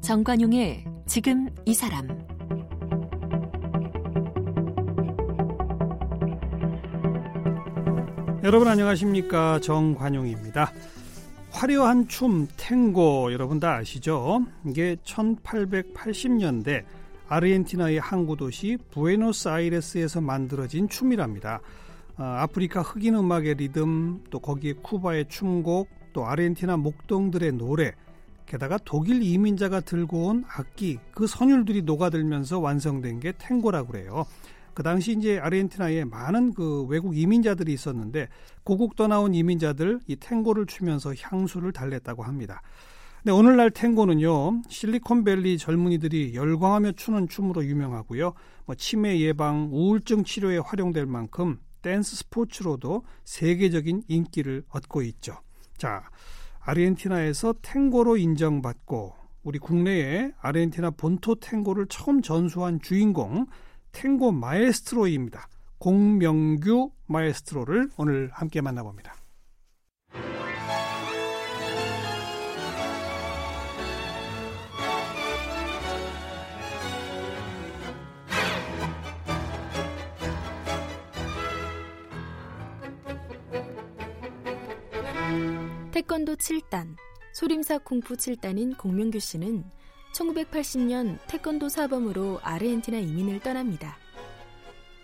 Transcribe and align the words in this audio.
정관용의 0.00 0.84
지금 1.06 1.48
이 1.66 1.72
사람 1.72 2.08
여러분 8.42 8.66
안녕하십니까 8.66 9.60
정관용입니다. 9.60 10.72
화려한 11.52 12.08
춤 12.08 12.48
탱고 12.56 13.32
여러분 13.32 13.60
다 13.60 13.76
아시죠? 13.76 14.44
이게 14.66 14.96
1880년대 15.04 16.82
아르헨티나의 17.30 18.00
항구 18.00 18.36
도시 18.36 18.76
부에노스아이레스에서 18.90 20.20
만들어진 20.20 20.88
춤이랍니다. 20.88 21.60
어, 22.18 22.22
아프리카 22.24 22.82
흑인 22.82 23.14
음악의 23.14 23.54
리듬, 23.54 24.24
또 24.30 24.40
거기에 24.40 24.74
쿠바의 24.82 25.28
춤곡, 25.28 25.88
또 26.12 26.26
아르헨티나 26.26 26.76
목동들의 26.76 27.52
노래, 27.52 27.92
게다가 28.46 28.78
독일 28.84 29.22
이민자가 29.22 29.78
들고 29.78 30.26
온 30.26 30.44
악기, 30.48 30.98
그 31.14 31.28
선율들이 31.28 31.82
녹아들면서 31.82 32.58
완성된 32.58 33.20
게 33.20 33.32
탱고라고 33.38 33.92
그래요. 33.92 34.26
그 34.74 34.82
당시 34.82 35.12
이제 35.12 35.38
아르헨티나에 35.38 36.06
많은 36.06 36.52
그 36.54 36.82
외국 36.88 37.16
이민자들이 37.16 37.72
있었는데 37.72 38.28
고국 38.64 38.96
떠나온 38.96 39.34
이민자들 39.34 40.00
이 40.08 40.16
탱고를 40.16 40.66
추면서 40.66 41.14
향수를 41.16 41.72
달랬다고 41.72 42.24
합니다. 42.24 42.60
근데 43.22 43.32
오늘날 43.32 43.70
탱고는요 43.70 44.62
실리콘밸리 44.68 45.58
젊은이들이 45.58 46.34
열광하며 46.34 46.92
추는 46.92 47.28
춤으로 47.28 47.64
유명하고요. 47.66 48.32
뭐 48.64 48.74
치매 48.74 49.20
예방, 49.20 49.68
우울증 49.72 50.24
치료에 50.24 50.56
활용될 50.58 51.04
만큼 51.04 51.58
댄스 51.82 52.16
스포츠로도 52.16 53.04
세계적인 53.24 54.04
인기를 54.08 54.64
얻고 54.70 55.02
있죠. 55.02 55.36
자, 55.76 56.08
아르헨티나에서 56.60 57.56
탱고로 57.60 58.16
인정받고 58.16 59.14
우리 59.42 59.58
국내에 59.58 60.32
아르헨티나 60.40 60.92
본토 60.92 61.34
탱고를 61.34 61.86
처음 61.88 62.22
전수한 62.22 62.80
주인공 62.80 63.46
탱고 63.92 64.32
마에스트로입니다. 64.32 65.46
공명규 65.78 66.90
마에스트로를 67.06 67.90
오늘 67.98 68.30
함께 68.32 68.62
만나봅니다. 68.62 69.19
태권도 86.00 86.36
7단, 86.36 86.96
소림사 87.34 87.76
쿵푸 87.80 88.16
7단인 88.16 88.74
공명규 88.78 89.18
씨는 89.18 89.64
1980년 90.14 91.18
태권도 91.28 91.68
사범으로 91.68 92.40
아르헨티나 92.42 92.96
이민을 93.00 93.40
떠납니다. 93.40 93.98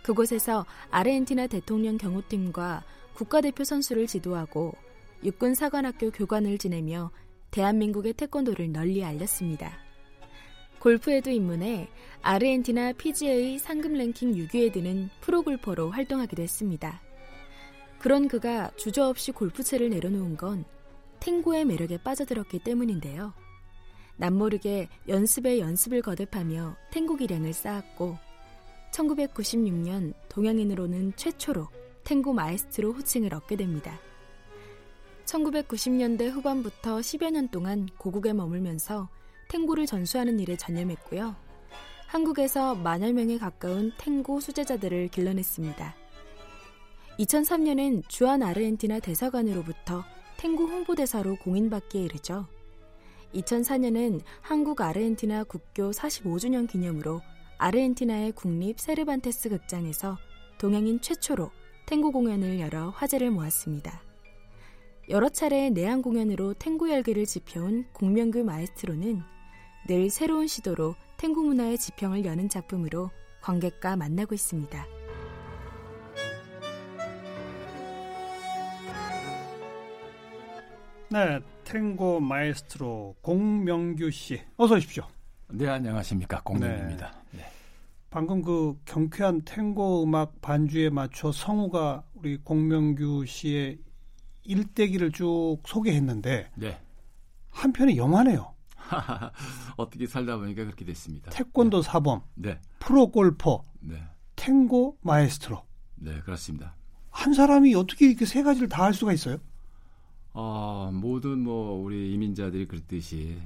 그곳에서 0.02 0.64
아르헨티나 0.90 1.48
대통령 1.48 1.98
경호팀과 1.98 2.82
국가대표 3.12 3.62
선수를 3.62 4.06
지도하고 4.06 4.72
육군 5.22 5.54
사관학교 5.54 6.10
교관을 6.10 6.56
지내며 6.56 7.10
대한민국의 7.50 8.14
태권도를 8.14 8.72
널리 8.72 9.04
알렸습니다. 9.04 9.76
골프에도 10.78 11.30
입문해 11.30 11.90
아르헨티나 12.22 12.94
PGA 12.94 13.58
상금 13.58 13.92
랭킹 13.92 14.32
6위에 14.32 14.72
드는 14.72 15.10
프로골퍼로 15.20 15.90
활동하기도 15.90 16.42
했습니다. 16.42 17.02
그런 17.98 18.28
그가 18.28 18.70
주저없이 18.78 19.32
골프채를 19.32 19.90
내려놓은 19.90 20.38
건 20.38 20.64
탱고의 21.26 21.64
매력에 21.64 21.98
빠져들었기 21.98 22.60
때문인데요. 22.60 23.32
남모르게 24.16 24.88
연습에 25.08 25.58
연습을 25.58 26.00
거듭하며 26.00 26.76
탱고 26.92 27.16
기량을 27.16 27.52
쌓았고 27.52 28.16
1996년 28.92 30.14
동양인으로는 30.28 31.14
최초로 31.16 31.66
탱고 32.04 32.32
마에스트로 32.32 32.92
호칭을 32.92 33.34
얻게 33.34 33.56
됩니다. 33.56 33.98
1990년대 35.24 36.30
후반부터 36.30 36.98
10여 36.98 37.32
년 37.32 37.48
동안 37.48 37.88
고국에 37.98 38.32
머물면서 38.32 39.08
탱고를 39.48 39.86
전수하는 39.86 40.38
일에 40.38 40.56
전념했고요. 40.56 41.34
한국에서 42.06 42.76
만여 42.76 43.12
명에 43.12 43.36
가까운 43.38 43.90
탱고 43.98 44.38
수제자들을 44.38 45.08
길러냈습니다. 45.08 45.94
2003년엔 47.18 48.08
주한 48.08 48.44
아르헨티나 48.44 49.00
대사관으로부터 49.00 50.04
탱고 50.38 50.66
홍보대사로 50.66 51.36
공인받기에 51.36 52.02
이르죠. 52.02 52.46
2004년엔 53.34 54.20
한국 54.40 54.80
아르헨티나 54.80 55.44
국교 55.44 55.90
45주년 55.90 56.68
기념으로 56.68 57.20
아르헨티나의 57.58 58.32
국립 58.32 58.78
세르반테스 58.78 59.48
극장에서 59.48 60.18
동양인 60.58 61.00
최초로 61.00 61.50
탱고 61.86 62.12
공연을 62.12 62.60
열어 62.60 62.90
화제를 62.90 63.30
모았습니다. 63.30 64.02
여러 65.08 65.28
차례의 65.28 65.70
내한 65.70 66.02
공연으로 66.02 66.54
탱고 66.54 66.90
열기를 66.90 67.26
지펴온 67.26 67.86
공명규 67.92 68.42
마에스트로는 68.42 69.22
늘 69.86 70.10
새로운 70.10 70.48
시도로 70.48 70.96
탱고 71.16 71.42
문화의 71.42 71.78
지평을 71.78 72.24
여는 72.24 72.48
작품으로 72.48 73.10
관객과 73.40 73.96
만나고 73.96 74.34
있습니다. 74.34 74.95
네, 81.16 81.40
탱고 81.64 82.20
마에스트로 82.20 83.16
공명규 83.22 84.10
씨, 84.10 84.38
어서 84.58 84.74
오십시오. 84.74 85.06
네, 85.48 85.66
안녕하십니까 85.66 86.42
공명입니다. 86.42 87.10
네. 87.30 87.38
네. 87.38 87.44
방금 88.10 88.42
그 88.42 88.78
경쾌한 88.84 89.40
탱고 89.46 90.04
음악 90.04 90.42
반주에 90.42 90.90
맞춰 90.90 91.32
성우가 91.32 92.04
우리 92.16 92.36
공명규 92.36 93.24
씨의 93.24 93.78
일대기를 94.42 95.12
쭉 95.12 95.56
소개했는데 95.64 96.50
네. 96.54 96.78
한편의 97.48 97.96
영화네요. 97.96 98.54
어떻게 99.78 100.06
살다 100.06 100.36
보니까 100.36 100.64
그렇게 100.64 100.84
됐습니다. 100.84 101.30
태권도 101.30 101.80
네. 101.80 101.88
사범, 101.88 102.20
네. 102.34 102.60
프로 102.78 103.10
골퍼, 103.10 103.64
네. 103.80 104.02
탱고 104.36 104.98
마에스트로. 105.00 105.62
네, 105.94 106.20
그렇습니다. 106.26 106.76
한 107.08 107.32
사람이 107.32 107.74
어떻게 107.74 108.06
이렇게 108.06 108.26
세 108.26 108.42
가지를 108.42 108.68
다 108.68 108.84
할 108.84 108.92
수가 108.92 109.14
있어요? 109.14 109.38
어, 110.38 110.90
모든 110.92 111.38
뭐 111.40 111.82
우리 111.82 112.12
이민자들이 112.12 112.66
그랬듯이 112.68 113.38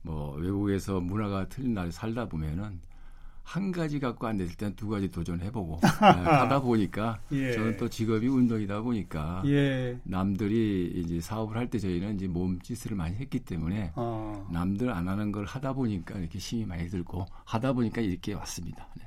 뭐 0.00 0.34
외국에서 0.36 0.98
문화가 0.98 1.46
틀린 1.48 1.74
나라에 1.74 1.90
살다 1.90 2.26
보면은 2.28 2.80
한 3.42 3.70
가지 3.72 4.00
갖고 4.00 4.26
안 4.26 4.38
됐을 4.38 4.56
땐 4.56 4.74
두 4.74 4.88
가지 4.88 5.10
도전해보고 5.10 5.80
네, 5.84 5.86
하다 6.22 6.62
보니까 6.62 7.20
예. 7.32 7.52
저는 7.52 7.76
또 7.76 7.90
직업이 7.90 8.26
운동이다 8.26 8.80
보니까 8.80 9.42
예. 9.44 9.98
남들이 10.04 10.92
이제 10.96 11.20
사업을 11.20 11.58
할 11.58 11.68
때 11.68 11.78
저희는 11.78 12.14
이제 12.14 12.26
몸짓을 12.26 12.96
많이 12.96 13.16
했기 13.16 13.40
때문에 13.40 13.92
어. 13.96 14.48
남들 14.50 14.90
안 14.90 15.06
하는 15.08 15.30
걸 15.30 15.44
하다 15.44 15.74
보니까 15.74 16.18
이렇게 16.18 16.38
힘이 16.38 16.64
많이 16.64 16.88
들고 16.88 17.26
하다 17.44 17.74
보니까 17.74 18.00
이렇게 18.00 18.32
왔습니다. 18.32 18.88
네. 18.96 19.04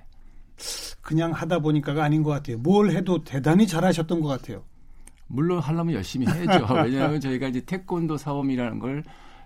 그냥 1.01 1.31
하다 1.31 1.57
보니까가 1.59 2.03
아닌 2.03 2.21
것 2.21 2.29
같아요. 2.29 2.59
뭘 2.59 2.91
해도 2.91 3.23
대단히 3.23 3.65
잘하셨던 3.65 4.21
것 4.21 4.27
같아요. 4.27 4.63
물론 5.27 5.59
하려면 5.59 5.95
열심히 5.95 6.27
해야죠. 6.27 6.67
왜냐하면 6.83 7.19
저희가 7.19 7.47
이제 7.47 7.61
태권도 7.61 8.17
사범이라는 8.17 8.79
걸 8.79 9.03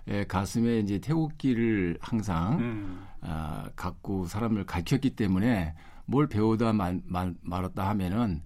예, 0.08 0.24
가슴에 0.24 0.80
이제 0.80 0.98
태국기를 0.98 1.98
항상 2.00 2.58
음. 2.58 3.06
아, 3.20 3.68
갖고 3.76 4.26
사람을 4.26 4.66
가르쳤기 4.66 5.10
때문에 5.10 5.74
뭘 6.06 6.26
배우다 6.26 6.72
말, 6.72 7.00
말, 7.04 7.34
말았다 7.42 7.88
하면은 7.90 8.42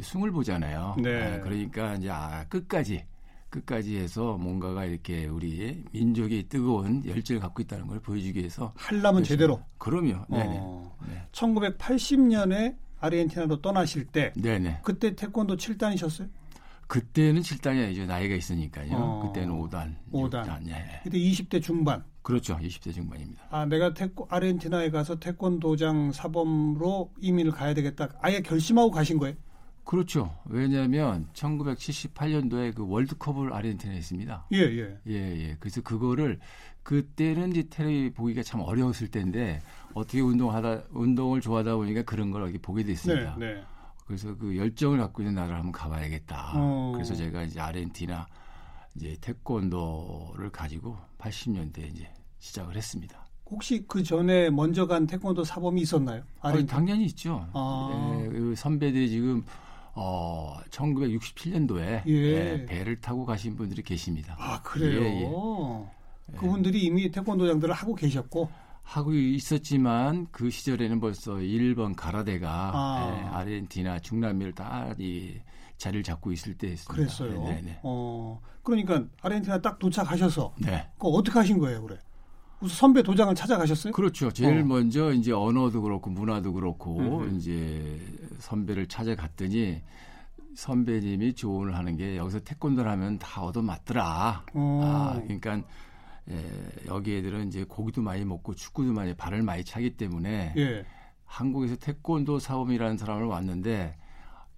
숨을 0.00 0.30
보잖아요. 0.30 0.96
네. 1.02 1.34
아, 1.34 1.40
그러니까 1.40 1.94
이제 1.94 2.08
아, 2.10 2.44
끝까지 2.48 3.04
끝까지 3.50 3.98
해서 3.98 4.38
뭔가가 4.38 4.86
이렇게 4.86 5.26
우리 5.26 5.84
민족이 5.92 6.48
뜨거운 6.48 7.04
열정을 7.04 7.40
갖고 7.40 7.60
있다는 7.60 7.86
걸 7.86 8.00
보여주기 8.00 8.38
위해서 8.38 8.72
할라면 8.76 9.24
제대로. 9.24 9.60
그럼요. 9.76 10.24
네네. 10.30 10.58
어, 10.58 10.96
네. 11.06 11.22
1980년에 11.32 12.76
아르헨티나로 12.98 13.60
떠나실 13.60 14.06
때 14.06 14.32
네네. 14.36 14.80
그때 14.82 15.14
태권도 15.14 15.56
7단이셨어요? 15.56 16.30
그때는 16.86 17.42
7단이 17.42 17.84
아니죠. 17.84 18.06
나이가 18.06 18.34
있으니까요. 18.34 18.92
어. 18.92 19.26
그때는 19.26 19.54
5단. 19.54 19.94
5단. 20.12 20.44
6단. 20.44 20.68
예. 20.68 21.00
그때 21.02 21.18
20대 21.18 21.62
중반. 21.62 22.04
그렇죠. 22.22 22.56
20대 22.58 22.92
중반입니다. 22.92 23.42
아, 23.50 23.66
내가 23.66 23.94
태권, 23.94 24.26
아르헨티나에 24.30 24.90
가서 24.90 25.18
태권도장 25.18 26.12
사범으로 26.12 27.12
이민을 27.20 27.52
가야 27.52 27.74
되겠다. 27.74 28.10
아예 28.20 28.40
결심하고 28.40 28.90
가신 28.90 29.18
거예요? 29.18 29.34
그렇죠. 29.84 30.32
왜냐하면 30.44 31.26
1978년도에 31.32 32.74
그 32.74 32.86
월드컵을 32.86 33.52
아르헨티나에 33.52 33.96
했습니다. 33.96 34.46
예, 34.52 34.58
예. 34.58 34.96
예, 35.08 35.14
예. 35.14 35.56
그래서 35.58 35.80
그거를 35.82 36.38
그때는 36.82 37.50
이제 37.50 37.64
테레비 37.68 38.12
보기가 38.12 38.42
참 38.42 38.60
어려웠을 38.60 39.08
때인데 39.08 39.60
어떻게 39.94 40.20
운동하다 40.20 40.84
운동을 40.90 41.40
좋아하다 41.40 41.76
보니까 41.76 42.02
그런 42.02 42.30
걸 42.30 42.42
여기 42.42 42.58
보게 42.58 42.84
됐습니다. 42.84 43.36
네, 43.38 43.54
네. 43.54 43.62
그래서 44.06 44.36
그 44.36 44.56
열정을 44.56 44.98
갖고 44.98 45.22
있는 45.22 45.34
나라를 45.34 45.56
한번 45.56 45.72
가봐야겠다. 45.72 46.52
어. 46.54 46.92
그래서 46.94 47.14
제가 47.14 47.42
이제 47.42 47.60
아르헨티나 47.60 48.26
이제 48.96 49.16
태권도를 49.20 50.50
가지고 50.50 50.96
80년대 51.18 51.90
이제 51.90 52.08
시작을 52.38 52.76
했습니다. 52.76 53.24
혹시 53.50 53.84
그 53.86 54.02
전에 54.02 54.50
먼저 54.50 54.86
간 54.86 55.06
태권도 55.06 55.44
사범이 55.44 55.82
있었나요? 55.82 56.22
아니? 56.40 56.66
당연히 56.66 57.04
있죠. 57.06 57.46
아. 57.52 58.18
예, 58.22 58.28
그 58.28 58.54
선배들이 58.56 59.10
지금 59.10 59.44
어 59.94 60.58
1967년도에 60.70 62.06
예. 62.06 62.64
배를 62.66 63.00
타고 63.00 63.26
가신 63.26 63.56
분들이 63.56 63.82
계십니다. 63.82 64.36
아 64.38 64.62
그래요. 64.62 65.02
예, 65.02 66.32
예. 66.32 66.36
그분들이 66.36 66.82
이미 66.82 67.10
태권도장들을 67.10 67.72
하고 67.74 67.94
계셨고. 67.94 68.50
하고 68.82 69.14
있었지만 69.14 70.26
그 70.30 70.50
시절에는 70.50 71.00
벌써 71.00 71.40
일본 71.40 71.94
가라데가 71.94 72.72
아. 72.74 73.16
예, 73.16 73.22
아르헨티나 73.28 74.00
중남미를 74.00 74.52
다이 74.52 75.40
자리를 75.78 76.02
잡고 76.02 76.32
있을 76.32 76.54
때였습니다. 76.54 76.92
그랬어요. 76.92 77.44
네, 77.44 77.62
네. 77.62 77.80
어, 77.82 78.40
그러니까 78.62 79.04
아르헨티나 79.22 79.60
딱 79.60 79.78
도착하셔서 79.78 80.54
네. 80.58 80.88
그 80.98 81.08
어떻게 81.08 81.38
하신 81.38 81.58
거예요, 81.58 81.82
그래? 81.82 81.98
우선 82.60 82.76
선배 82.76 83.02
도장을 83.02 83.34
찾아가셨어요? 83.34 83.92
그렇죠. 83.92 84.30
제일 84.30 84.60
어. 84.60 84.64
먼저 84.64 85.12
이제 85.12 85.32
언어도 85.32 85.82
그렇고 85.82 86.10
문화도 86.10 86.52
그렇고 86.52 86.98
음. 86.98 87.36
이제 87.36 87.98
선배를 88.38 88.86
찾아갔더니 88.86 89.82
선배님이 90.54 91.34
조언을 91.34 91.76
하는 91.76 91.96
게 91.96 92.16
여기서 92.16 92.40
태권도를 92.40 92.90
하면 92.90 93.18
다 93.18 93.42
얻어맞더라. 93.42 94.44
어. 94.54 94.80
아, 94.84 95.20
그러니까 95.22 95.62
예, 96.30 96.44
여기 96.86 97.16
애들은 97.16 97.48
이제 97.48 97.64
고기도 97.64 98.02
많이 98.02 98.24
먹고 98.24 98.54
축구도 98.54 98.92
많이 98.92 99.14
발을 99.14 99.42
많이 99.42 99.64
차기 99.64 99.96
때문에 99.96 100.54
예. 100.56 100.84
한국에서 101.24 101.76
태권도 101.76 102.38
사범이라는 102.38 102.96
사람을 102.96 103.24
왔는데 103.26 103.96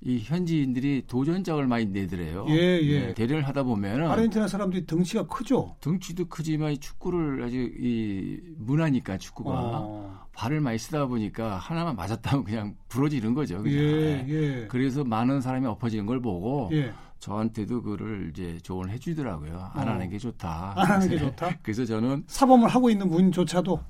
이 0.07 0.19
현지인들이 0.19 1.05
도전장을 1.07 1.67
많이 1.67 1.87
내더래요. 1.87 2.45
예, 2.51 2.79
예. 2.83 3.01
네, 3.07 3.15
대련을 3.15 3.49
하다 3.49 3.63
보면은 3.63 4.07
아르헨티나 4.11 4.49
사람들이 4.49 4.85
덩치가 4.85 5.27
크죠. 5.27 5.77
등치도 5.81 6.27
크지만 6.27 6.73
이 6.73 6.79
축구를 6.79 7.43
아주 7.43 7.57
이 7.57 8.39
문화니까 8.59 9.17
축구가 9.17 9.51
어. 9.55 10.27
발을 10.33 10.61
많이 10.61 10.77
쓰다 10.77 11.07
보니까 11.07 11.57
하나만 11.57 11.97
맞았다면 11.97 12.45
그냥 12.45 12.77
부러지는 12.89 13.33
거죠. 13.33 13.63
그냥. 13.63 13.79
예, 13.79 14.27
예. 14.29 14.63
예. 14.63 14.67
그래서 14.69 15.05
많은 15.05 15.41
사람이 15.41 15.67
엎어지는 15.67 16.05
걸 16.05 16.21
보고 16.21 16.69
예. 16.73 16.93
저한테도 17.25 17.81
그거를 17.81 18.31
이제 18.31 18.59
조언을 18.63 18.93
해주더라고요. 18.93 19.71
안 19.73 19.89
어. 19.89 19.93
하는 19.93 20.11
게 20.11 20.19
좋다. 20.19 20.75
안 20.77 20.87
하는 20.87 21.09
게 21.09 21.17
좋다? 21.17 21.57
그래서 21.63 21.87
저는 21.87 22.25
사범을 22.27 22.69
하고 22.69 22.91
있는 22.91 23.09
분조차도 23.09 23.81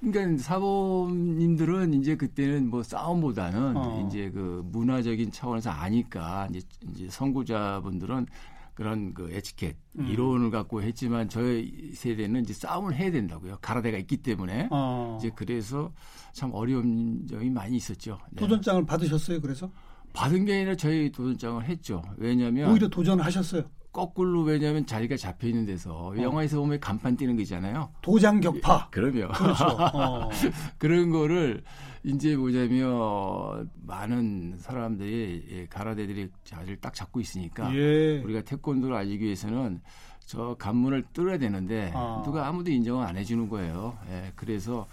그러니까 0.00 0.42
사범님들은 0.42 1.94
이제 1.94 2.16
그때는 2.16 2.68
뭐 2.68 2.82
싸움보다는 2.82 3.76
어. 3.78 4.06
이제 4.06 4.30
그 4.30 4.62
문화적인 4.70 5.30
차원에서 5.30 5.70
아니까 5.70 6.48
이제, 6.50 6.60
이제 6.90 7.08
선구자분들은 7.08 8.26
그런 8.74 9.14
그 9.14 9.30
에티켓 9.32 9.74
음. 9.98 10.06
이론을 10.08 10.50
갖고 10.50 10.82
했지만 10.82 11.30
저희 11.30 11.92
세대는 11.94 12.42
이제 12.42 12.52
싸움을 12.52 12.94
해야 12.94 13.10
된다고요. 13.10 13.56
가라데가 13.62 13.96
있기 13.98 14.18
때문에 14.18 14.68
어. 14.70 15.16
이제 15.18 15.30
그래서 15.34 15.92
참 16.34 16.50
어려운 16.52 17.26
점이 17.26 17.48
많이 17.48 17.76
있었죠. 17.76 18.18
네. 18.32 18.40
도전장을 18.40 18.84
받으셨어요. 18.84 19.40
그래서 19.40 19.70
받은 20.12 20.44
게 20.44 20.54
아니라 20.54 20.76
저희 20.76 21.10
도전장을 21.10 21.64
했죠. 21.64 22.02
왜냐하면 22.16 22.70
오히려 22.70 22.88
도전을 22.88 23.24
하셨어요. 23.24 23.64
거꾸로 23.92 24.42
왜냐하면 24.42 24.86
자리가 24.86 25.16
잡혀 25.16 25.48
있는 25.48 25.66
데서 25.66 26.14
영화에서 26.16 26.58
보면 26.58 26.80
간판 26.80 27.14
띄는 27.14 27.36
거 27.36 27.42
있잖아요. 27.42 27.90
도장 28.00 28.40
격파. 28.40 28.88
그러면 28.90 29.30
그렇죠. 29.32 29.64
어. 29.64 30.30
그런 30.78 31.10
거를 31.10 31.62
이제 32.02 32.34
뭐냐면 32.34 33.70
많은 33.86 34.56
사람들이 34.58 35.46
예, 35.50 35.66
가라데들이 35.66 36.30
자리를 36.42 36.76
딱 36.80 36.94
잡고 36.94 37.20
있으니까 37.20 37.74
예. 37.74 38.20
우리가 38.20 38.40
태권도를 38.42 38.96
알리기 38.96 39.24
위해서는 39.24 39.82
저 40.20 40.56
관문을 40.58 41.04
뚫어야 41.12 41.36
되는데 41.36 41.92
아. 41.94 42.22
누가 42.24 42.48
아무도 42.48 42.70
인정을 42.70 43.06
안 43.06 43.18
해주는 43.18 43.46
거예요. 43.50 43.98
예, 44.08 44.32
그래서 44.34 44.86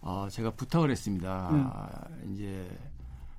어, 0.00 0.26
제가 0.30 0.52
부탁을 0.52 0.90
했습니다. 0.90 1.50
음. 1.50 1.70
아, 1.70 1.88
이제 2.32 2.66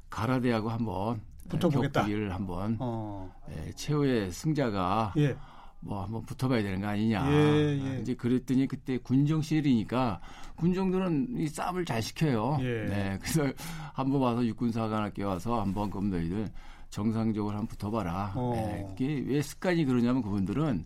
가라데하고 0.10 0.70
한번 0.70 1.22
붙어보겠다. 1.50 2.02
격투기를 2.02 2.34
한번 2.34 2.78
어. 2.80 3.32
예, 3.52 3.72
최후의 3.72 4.32
승자가 4.32 5.14
예. 5.18 5.36
뭐 5.82 6.04
한번 6.04 6.24
붙어봐야 6.24 6.62
되는 6.62 6.82
거 6.82 6.88
아니냐. 6.88 7.32
예, 7.32 7.80
예. 7.82 8.00
이제 8.02 8.14
그랬더니 8.14 8.68
그때 8.68 8.98
군정 8.98 9.42
시절이니까 9.42 10.22
군정들은 10.58 11.36
이 11.38 11.48
싸움을 11.48 11.86
잘 11.86 12.02
시켜요. 12.02 12.58
예. 12.62 12.86
네, 12.86 13.18
그래서 13.22 13.52
한번 13.94 14.22
와서 14.22 14.46
육군사관학교 14.46 15.26
와서 15.26 15.62
한번 15.62 15.90
그럼 15.90 16.10
너희들 16.10 16.50
정상적으로 16.90 17.52
한번 17.52 17.68
붙어봐라. 17.68 18.34
어. 18.36 18.52
네, 18.56 18.86
그게 18.90 19.24
왜 19.26 19.42
습관이 19.42 19.86
그러냐면 19.86 20.22
그분들은 20.22 20.86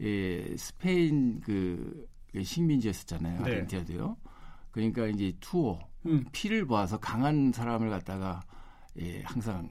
예, 0.00 0.56
스페인 0.56 1.40
그 1.40 2.08
식민지였었잖아요. 2.42 3.42
네. 3.42 3.44
아르헨티나도요. 3.44 4.16
그러니까 4.70 5.06
이제 5.06 5.32
투어 5.40 5.78
음. 6.06 6.24
피를 6.32 6.64
모아서 6.64 6.98
강한 6.98 7.52
사람을 7.52 7.90
갖다가 7.90 8.40
예, 8.98 9.22
항상 9.22 9.68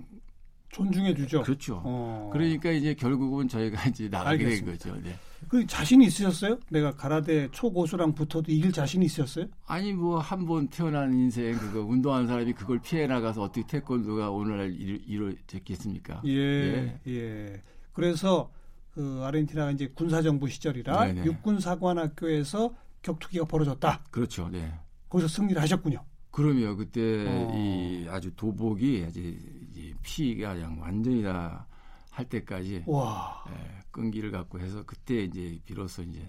존중해 0.69 1.15
주죠. 1.15 1.41
그렇죠. 1.41 1.81
어. 1.83 2.29
그러니까 2.31 2.71
이제 2.71 2.93
결국은 2.93 3.47
저희가 3.47 3.85
이제 3.89 4.07
나가게 4.07 4.45
알겠습니다. 4.45 4.83
된 4.83 4.93
거죠. 4.93 5.09
네. 5.09 5.15
그 5.47 5.65
자신 5.65 6.01
있으셨어요? 6.01 6.59
내가 6.69 6.91
가라데 6.95 7.49
초고수랑 7.51 8.13
붙어도 8.13 8.51
이길 8.51 8.71
자신 8.71 9.01
있으셨어요? 9.01 9.45
아니 9.65 9.93
뭐 9.93 10.19
한 10.19 10.45
번 10.45 10.67
태어난 10.67 11.13
인생 11.13 11.57
그거 11.57 11.81
운동하는 11.81 12.27
사람이 12.27 12.53
그걸 12.53 12.79
피해 12.79 13.07
나가서 13.07 13.41
어떻게 13.43 13.65
태권도가 13.65 14.29
오늘날 14.31 14.73
이루, 14.73 14.99
이루어졌겠습니까? 15.07 16.21
예, 16.25 16.99
예. 17.07 17.61
그래서 17.93 18.51
그 18.91 19.21
아르헨티나가 19.23 19.71
이제 19.71 19.87
군사정부 19.87 20.49
시절이라 20.49 21.05
네네. 21.05 21.25
육군사관학교에서 21.25 22.73
격투기가 23.01 23.45
벌어졌다. 23.45 24.03
그렇죠. 24.11 24.49
네. 24.49 24.71
거기서 25.07 25.27
승리를 25.29 25.59
하셨군요. 25.61 26.03
그러면 26.31 26.77
그때 26.77 27.25
어. 27.27 27.53
이 27.55 28.07
아주 28.09 28.31
도복이 28.35 29.05
아주 29.07 29.19
이 29.19 29.93
피가 30.03 30.53
그냥 30.55 30.79
완전히 30.81 31.23
다 31.23 31.69
할 32.19 32.27
때까지 32.27 32.83
와. 32.85 33.45
예, 33.49 33.79
끈기를 33.91 34.31
갖고 34.31 34.59
해서 34.59 34.83
그때 34.85 35.23
이제 35.23 35.57
비로소 35.63 36.03
이제 36.03 36.19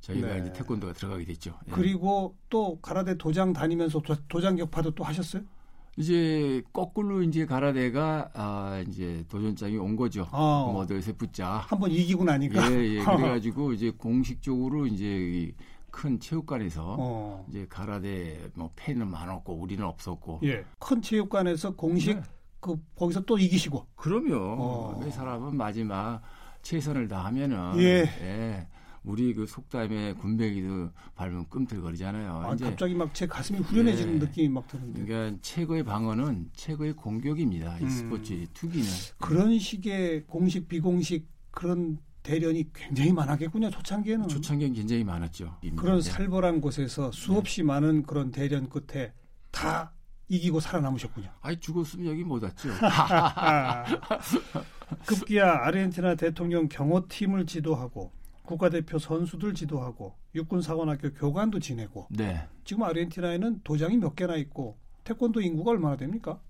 저희가 0.00 0.28
네. 0.34 0.40
이제 0.40 0.52
태권도가 0.54 0.94
들어가게 0.94 1.24
됐죠. 1.26 1.58
예. 1.68 1.72
그리고 1.72 2.34
또 2.48 2.80
가라데 2.80 3.18
도장 3.18 3.52
다니면서 3.52 4.00
도, 4.00 4.16
도장 4.28 4.56
격파도 4.56 4.92
또 4.92 5.04
하셨어요? 5.04 5.42
이제 5.98 6.62
거꾸로 6.72 7.22
이제 7.22 7.44
가라데가 7.44 8.30
아 8.32 8.82
이제 8.88 9.22
도전장이 9.28 9.76
온 9.76 9.94
거죠. 9.94 10.26
아. 10.32 10.64
그럼 10.66 10.76
어디서 10.76 11.12
붙자. 11.14 11.64
한번 11.68 11.90
이기고 11.90 12.24
나니까. 12.24 12.72
예, 12.72 12.96
예. 12.96 12.98
그래가지고 13.04 13.74
이제 13.74 13.90
공식적으로 13.90 14.86
이제 14.86 15.04
이 15.04 15.52
큰 15.90 16.18
체육관에서 16.20 16.96
어. 16.98 17.46
이제 17.48 17.66
가라데 17.68 18.50
뭐 18.54 18.70
팬은 18.76 19.08
많았고 19.08 19.54
우리는 19.54 19.84
없었고. 19.84 20.40
예. 20.44 20.64
큰 20.78 21.02
체육관에서 21.02 21.74
공식 21.76 22.16
네. 22.16 22.22
그 22.60 22.76
거기서 22.96 23.22
또 23.22 23.38
이기시고. 23.38 23.86
그럼요. 23.96 24.36
어. 24.36 25.00
그 25.02 25.10
사람은 25.10 25.56
마지막 25.56 26.22
최선을 26.62 27.08
다하면은 27.08 27.78
예. 27.80 28.02
예, 28.20 28.66
우리 29.02 29.32
그 29.32 29.46
속담에 29.46 30.12
군뱅이도 30.14 30.90
밟으면 31.14 31.48
끔틀거리잖아요. 31.48 32.42
아, 32.44 32.54
이제 32.54 32.66
갑자기 32.66 32.94
막 32.94 33.14
제 33.14 33.26
가슴이 33.26 33.60
후련해지는 33.60 34.14
예. 34.16 34.18
느낌이 34.18 34.48
막 34.50 34.68
드는데. 34.68 35.04
그러니까 35.04 35.38
최고의 35.42 35.84
방어는 35.84 36.50
최고의 36.54 36.92
공격입니다. 36.94 37.78
이 37.78 37.84
음. 37.84 37.88
스포츠 37.88 38.46
투기는. 38.52 38.86
그런 39.18 39.58
식의 39.58 40.24
공식 40.26 40.68
비공식 40.68 41.26
그런 41.50 41.98
대련이 42.22 42.72
굉장히 42.72 43.12
많았겠군요. 43.12 43.70
초창기에는. 43.70 44.28
초창기엔 44.28 44.74
굉장히 44.74 45.04
많았죠. 45.04 45.56
그런 45.76 46.00
네. 46.00 46.10
살벌한 46.10 46.60
곳에서 46.60 47.10
수없이 47.12 47.62
많은 47.62 48.02
그런 48.02 48.30
대련 48.30 48.68
끝에 48.68 49.12
다 49.50 49.92
이기고 50.28 50.60
살아남으셨군요. 50.60 51.28
아니 51.40 51.58
죽었으면 51.58 52.06
여기 52.06 52.22
못 52.22 52.42
왔죠. 52.42 52.68
급기야 55.06 55.60
아르헨티나 55.64 56.14
대통령 56.16 56.68
경호팀을 56.68 57.46
지도하고 57.46 58.12
국가대표 58.44 58.98
선수들 58.98 59.54
지도하고 59.54 60.14
육군사관학교 60.34 61.12
교관도 61.14 61.60
지내고 61.60 62.06
네. 62.10 62.46
지금 62.64 62.82
아르헨티나에는 62.82 63.60
도장이 63.62 63.96
몇 63.96 64.14
개나 64.14 64.36
있고 64.36 64.76
태권도 65.04 65.40
인구가 65.40 65.70
얼마나 65.70 65.96
됩니까? 65.96 66.40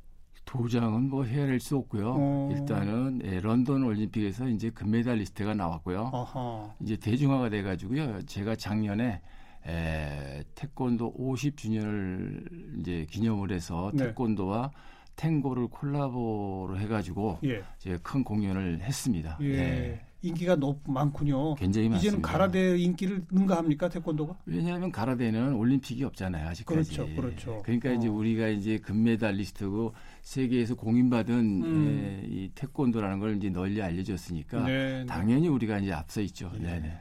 도장은 0.51 1.11
뭐 1.11 1.23
헤아릴 1.25 1.61
수 1.61 1.77
없고요. 1.77 2.15
어. 2.19 2.49
일단은 2.53 3.21
예, 3.25 3.39
런던 3.39 3.85
올림픽에서 3.85 4.49
이제 4.49 4.71
금메달리스트가 4.71 5.55
나왔고요. 5.55 6.11
아하. 6.13 6.75
이제 6.81 6.97
대중화가 6.97 7.51
돼가지고요. 7.51 8.23
제가 8.27 8.57
작년에 8.57 9.23
에, 9.67 10.43
태권도 10.57 11.15
50주년을 11.17 12.81
이제 12.81 13.07
기념을 13.09 13.53
해서 13.53 13.93
네. 13.95 14.07
태권도와 14.07 14.73
탱고를 15.15 15.69
콜라보로 15.69 16.79
해가지고 16.79 17.39
예. 17.45 17.63
제가 17.79 17.99
큰 18.03 18.25
공연을 18.25 18.81
했습니다. 18.81 19.39
예. 19.43 19.47
예. 19.47 20.01
인기가 20.23 20.55
높 20.57 20.83
많군요. 20.87 21.55
굉장히 21.55 21.89
많습니다. 21.89 22.09
이제는 22.09 22.23
가라데 22.23 22.79
인기를 22.79 23.25
능가합니까 23.31 23.89
태권도가? 23.89 24.37
왜냐하면 24.45 24.93
가라데는 24.93 25.55
올림픽이 25.55 26.05
없잖아요 26.05 26.49
아직까지. 26.49 26.95
그렇죠, 26.95 27.15
그렇죠. 27.15 27.63
그러니까 27.65 27.91
어. 27.91 27.93
이제 27.95 28.09
우리가 28.09 28.49
이제 28.49 28.79
금메달리스트고 28.79 29.95
세계에서 30.23 30.75
공인받은 30.75 31.35
음. 31.63 32.23
예, 32.23 32.29
이 32.29 32.51
태권도라는 32.55 33.19
걸 33.19 33.37
이제 33.37 33.49
널리 33.49 33.81
알려졌으니까 33.81 34.67
네, 34.67 35.01
네. 35.01 35.07
당연히 35.07 35.49
우리가 35.49 35.79
이제 35.79 35.93
앞서 35.93 36.21
있죠. 36.21 36.51
예. 36.57 36.59
네, 36.59 36.81
네. 36.81 37.01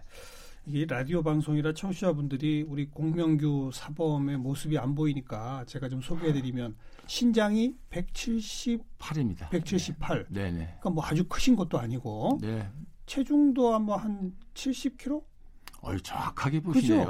이게 0.66 0.86
라디오 0.86 1.24
방송이라 1.24 1.74
청취자분들이 1.74 2.64
우리 2.68 2.86
공명규 2.86 3.72
사범의 3.74 4.38
모습이 4.38 4.78
안 4.78 4.94
보이니까 4.94 5.66
제가 5.68 5.90
좀 5.90 6.00
소개해드리면 6.00 6.76
신장이 7.08 7.76
170, 7.90 8.84
8입니다. 9.00 9.50
178. 9.50 10.28
네, 10.30 10.52
네. 10.52 10.58
그러니까 10.80 10.90
뭐 10.92 11.04
아주 11.04 11.24
크신 11.28 11.56
것도 11.56 11.80
아니고 11.80 12.38
네. 12.42 12.70
체중도 13.10 13.74
아마 13.74 13.98
한 13.98 14.32
70kg? 14.54 15.22
어이 15.82 16.00
정확하게 16.02 16.60
보시네요. 16.60 17.06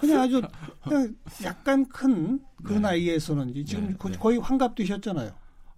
그냥 0.00 0.20
아주 0.22 0.42
그냥 0.82 1.14
약간 1.44 1.86
큰그 1.88 2.72
네. 2.72 2.78
나이에서는 2.80 3.50
이제 3.50 3.64
지금 3.64 3.88
네, 3.88 3.94
거- 3.96 4.08
네. 4.08 4.18
거의 4.18 4.38
환갑 4.38 4.74
되셨잖아요. 4.74 5.30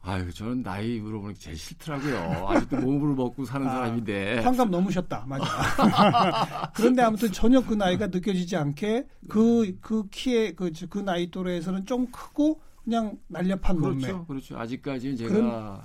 아유, 0.05 0.33
저는 0.33 0.63
나이 0.63 0.99
물어보는 0.99 1.35
게 1.35 1.41
제일 1.41 1.57
싫더라고요. 1.57 2.49
아직도 2.49 2.77
몸으로 2.79 3.15
먹고 3.15 3.45
사는 3.45 3.67
아, 3.69 3.73
사람인데. 3.73 4.39
환갑 4.41 4.71
넘으셨다. 4.71 5.27
맞아. 5.29 5.45
그런데 6.75 7.03
아무튼 7.03 7.31
전혀 7.31 7.61
그 7.61 7.75
나이가 7.75 8.07
느껴지지 8.07 8.57
않게 8.57 9.07
그, 9.29 9.77
그 9.81 10.09
키에 10.09 10.53
그, 10.55 10.73
그 10.89 10.99
나이 10.99 11.31
또래에서는 11.31 11.85
좀 11.87 12.07
크고 12.11 12.61
그냥 12.83 13.19
날렵한 13.29 13.79
몸매. 13.79 14.01
그렇죠, 14.07 14.27
그렇죠. 14.27 14.59
아직까지는 14.59 15.17
제가 15.17 15.85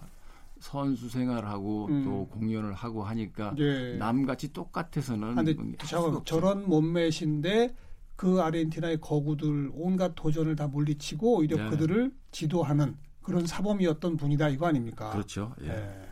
선수 0.60 1.10
생활하고 1.10 1.88
음. 1.88 2.04
또 2.04 2.28
공연을 2.28 2.74
하고 2.74 3.04
하니까 3.04 3.54
예. 3.58 3.96
남같이 3.98 4.54
똑같아서는 4.54 5.38
아, 5.38 5.42
없죠. 5.42 6.24
저런 6.26 6.68
몸매신데 6.68 7.76
그 8.16 8.42
아르헨티나의 8.42 9.00
거구들 9.00 9.72
온갖 9.74 10.14
도전을 10.16 10.56
다 10.56 10.68
물리치고 10.68 11.38
오히려 11.38 11.58
네. 11.58 11.70
그들을 11.70 12.12
지도하는 12.32 12.98
그런 13.22 13.46
사범이었던 13.46 14.18
분이다 14.18 14.50
이거 14.50 14.68
아닙니까? 14.68 15.12
그렇죠. 15.12 15.54
예. 15.62 15.70
예. 15.70 16.10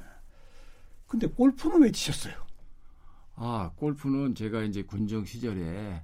근데 1.08 1.28
골프는 1.28 1.82
왜 1.82 1.92
치셨어요? 1.92 2.34
아, 3.36 3.72
골프는 3.76 4.36
제가 4.36 4.62
이제 4.62 4.84
군정 4.84 5.26
시절에 5.26 6.02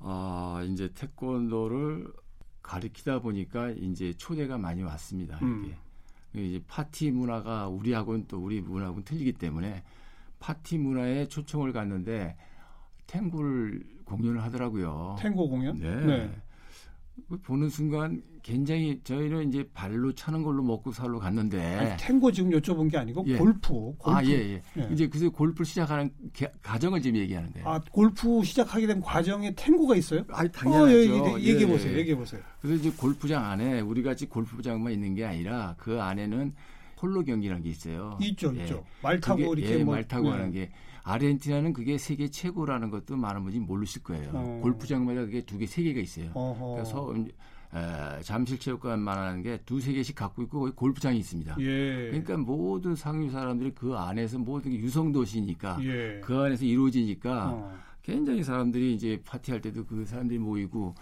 아, 0.00 0.64
이제 0.68 0.92
태권도를 0.94 2.12
가르치다 2.62 3.20
보니까 3.20 3.70
이제 3.70 4.12
초대가 4.14 4.58
많이 4.58 4.82
왔습니다. 4.82 5.38
음. 5.42 5.64
이게 5.64 5.76
이제 6.34 6.62
파티 6.66 7.10
문화가 7.10 7.68
우리하고는 7.68 8.26
또 8.28 8.38
우리 8.38 8.60
문화하고는 8.60 9.04
틀리기 9.04 9.32
때문에 9.32 9.82
파티 10.38 10.78
문화에 10.78 11.26
초청을 11.26 11.72
갔는데 11.72 12.36
탱고를 13.06 13.82
공연을 14.04 14.42
하더라고요. 14.42 15.16
탱고 15.18 15.48
공연? 15.48 15.76
네. 15.78 15.88
그 15.88 16.47
보는 17.42 17.68
순간 17.68 18.22
굉장히 18.42 19.00
저희는 19.04 19.48
이제 19.48 19.68
발로 19.74 20.12
차는 20.14 20.42
걸로 20.42 20.62
먹고 20.62 20.92
살러 20.92 21.18
갔는데 21.18 21.60
아니, 21.76 21.96
탱고 21.98 22.32
지금 22.32 22.50
여쭤본 22.50 22.90
게 22.90 22.96
아니고 22.96 23.24
예. 23.26 23.36
골프. 23.36 23.68
골프. 23.98 24.10
아, 24.10 24.24
예, 24.24 24.30
예. 24.30 24.62
예. 24.78 24.88
이제 24.92 25.06
그래서 25.08 25.28
골프를 25.30 25.66
시작하는 25.66 26.10
게- 26.32 26.50
과정을 26.62 27.02
지금 27.02 27.20
얘기하는 27.20 27.52
거예요. 27.52 27.68
아, 27.68 27.80
골프 27.92 28.42
시작하게 28.44 28.86
된 28.86 29.00
과정에 29.00 29.54
탱고가 29.54 29.96
있어요? 29.96 30.24
아니, 30.30 30.48
어, 30.48 30.52
당연하죠. 30.52 30.92
예, 30.96 31.02
얘기해 31.44 31.60
예, 31.62 31.66
보세요. 31.66 31.92
예. 31.92 31.98
얘기해 31.98 32.16
보세요. 32.16 32.40
그래서 32.60 32.80
이제 32.80 32.90
골프장 32.96 33.44
안에 33.44 33.80
우리 33.80 34.02
같이 34.02 34.26
골프장만 34.26 34.92
있는 34.92 35.14
게 35.14 35.24
아니라 35.24 35.74
그 35.78 36.00
안에는 36.00 36.54
폴로 36.96 37.22
경기라는 37.22 37.62
게 37.62 37.70
있어요. 37.70 38.18
있죠, 38.22 38.52
예. 38.56 38.62
있죠. 38.62 38.84
말 39.02 39.20
타고 39.20 39.50
그게, 39.50 39.62
이렇게 39.62 39.80
예, 39.80 39.84
뭐 39.84 39.94
말 39.94 40.08
타고 40.08 40.24
네. 40.24 40.30
하는 40.30 40.50
게 40.52 40.70
아르헨티나는 41.08 41.72
그게 41.72 41.96
세계 41.96 42.28
최고라는 42.28 42.90
것도 42.90 43.16
많은 43.16 43.42
분이 43.42 43.60
모르실 43.60 44.02
거예요. 44.02 44.30
어. 44.34 44.60
골프장마다 44.62 45.22
그게 45.22 45.40
두 45.42 45.56
개, 45.56 45.66
세 45.66 45.82
개가 45.82 46.00
있어요. 46.00 46.30
어허. 46.34 46.74
그래서 46.74 47.14
에, 47.74 48.22
잠실체육관만 48.22 49.18
하는 49.18 49.42
게 49.42 49.58
두세 49.64 49.92
개씩 49.94 50.14
갖고 50.14 50.42
있고 50.42 50.60
거기 50.60 50.72
골프장이 50.72 51.18
있습니다. 51.18 51.56
예. 51.60 52.10
그러니까 52.10 52.36
모든 52.36 52.94
상류 52.94 53.30
사람들이 53.30 53.72
그 53.74 53.94
안에서 53.94 54.38
모든 54.38 54.70
게 54.70 54.78
유성 54.78 55.12
도시니까 55.12 55.78
예. 55.82 56.20
그 56.22 56.36
안에서 56.36 56.66
이루어지니까 56.66 57.50
어. 57.52 57.78
굉장히 58.02 58.42
사람들이 58.42 58.94
이제 58.94 59.22
파티할 59.24 59.62
때도 59.62 59.86
그 59.86 60.04
사람들이 60.04 60.38
모이고 60.38 60.94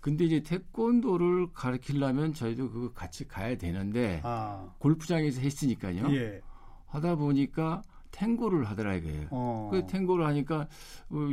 근데 0.00 0.24
이제 0.24 0.42
태권도를 0.42 1.48
가르치려면 1.52 2.34
저희도 2.34 2.70
그거 2.70 2.92
같이 2.92 3.26
가야 3.26 3.56
되는데 3.56 4.20
아. 4.24 4.68
골프장에서 4.78 5.40
했으니까요. 5.40 6.12
예. 6.14 6.40
하다 6.86 7.16
보니까 7.16 7.82
탱고를 8.10 8.64
하더라 8.64 8.94
이거예요. 8.96 9.28
어. 9.30 9.68
그 9.72 9.86
탱고를 9.86 10.26
하니까 10.26 10.66
어, 11.10 11.28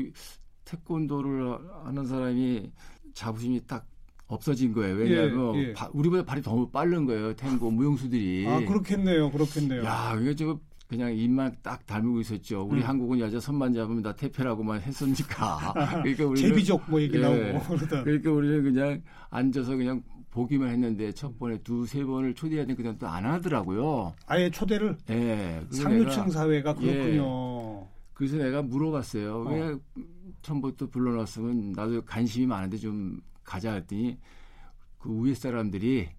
태권도를 0.66 1.58
하는 1.86 2.06
사람이 2.06 2.72
자부심이 3.14 3.62
딱 3.68 3.86
없어진 4.28 4.74
거예요. 4.74 4.96
왜냐하면 4.96 5.56
예, 5.56 5.60
예. 5.70 5.74
바- 5.74 5.90
우리보다 5.94 6.24
발이 6.24 6.42
더 6.42 6.70
빠른 6.70 7.06
거예요. 7.06 7.34
탱고 7.36 7.72
무용수들이. 7.72 8.46
아, 8.48 8.60
그렇겠네요. 8.60 9.32
그렇겠네요. 9.32 9.84
야, 9.86 10.18
이거 10.22 10.34
저 10.36 10.60
그냥 10.88 11.14
입만 11.16 11.56
딱 11.62 11.86
닮고 11.86 12.20
있었죠. 12.22 12.64
우리 12.70 12.82
음. 12.82 12.88
한국은 12.88 13.20
여자 13.20 13.40
손만 13.40 13.74
잡으면 13.74 14.04
다 14.04 14.14
태페라고만 14.16 14.82
했으니까. 14.82 15.74
그러니까 16.02 16.26
우리는 16.26 16.50
제비족 16.50 16.84
뭐 16.90 17.02
얘기 17.02 17.18
예. 17.18 17.22
나오고 17.22 17.60
그러던. 17.76 18.04
그러니까 18.04 18.32
우리는 18.32 18.64
그냥 18.64 19.02
앉아서 19.30 19.76
그냥 19.78 20.02
보기만 20.38 20.70
했는데 20.70 21.12
첫 21.14 21.38
번에 21.40 21.58
두세 21.64 22.04
번을 22.06 22.36
되니까 22.36 22.76
그냥 22.76 22.98
또안 23.00 23.26
하더라고요. 23.26 24.14
아예 24.28 24.52
초대를 24.52 24.96
예. 25.10 25.66
상류층 25.72 26.26
내가- 26.26 26.30
사회가 26.32 26.76
예. 26.82 26.94
그렇군요. 26.94 27.88
그래서 28.14 28.38
내가 28.38 28.62
물어봤어요. 28.62 29.36
어. 29.36 29.50
왜 29.52 29.76
처음부터 30.44 30.88
불러놨으면 30.90 31.72
나도 31.72 32.04
관심이 32.04 32.46
많은데 32.46 32.78
좀 32.78 33.20
가자 33.44 33.74
했더니 33.74 34.18
그 35.00 35.10
위에 35.24 35.34
사람들이 35.34 36.10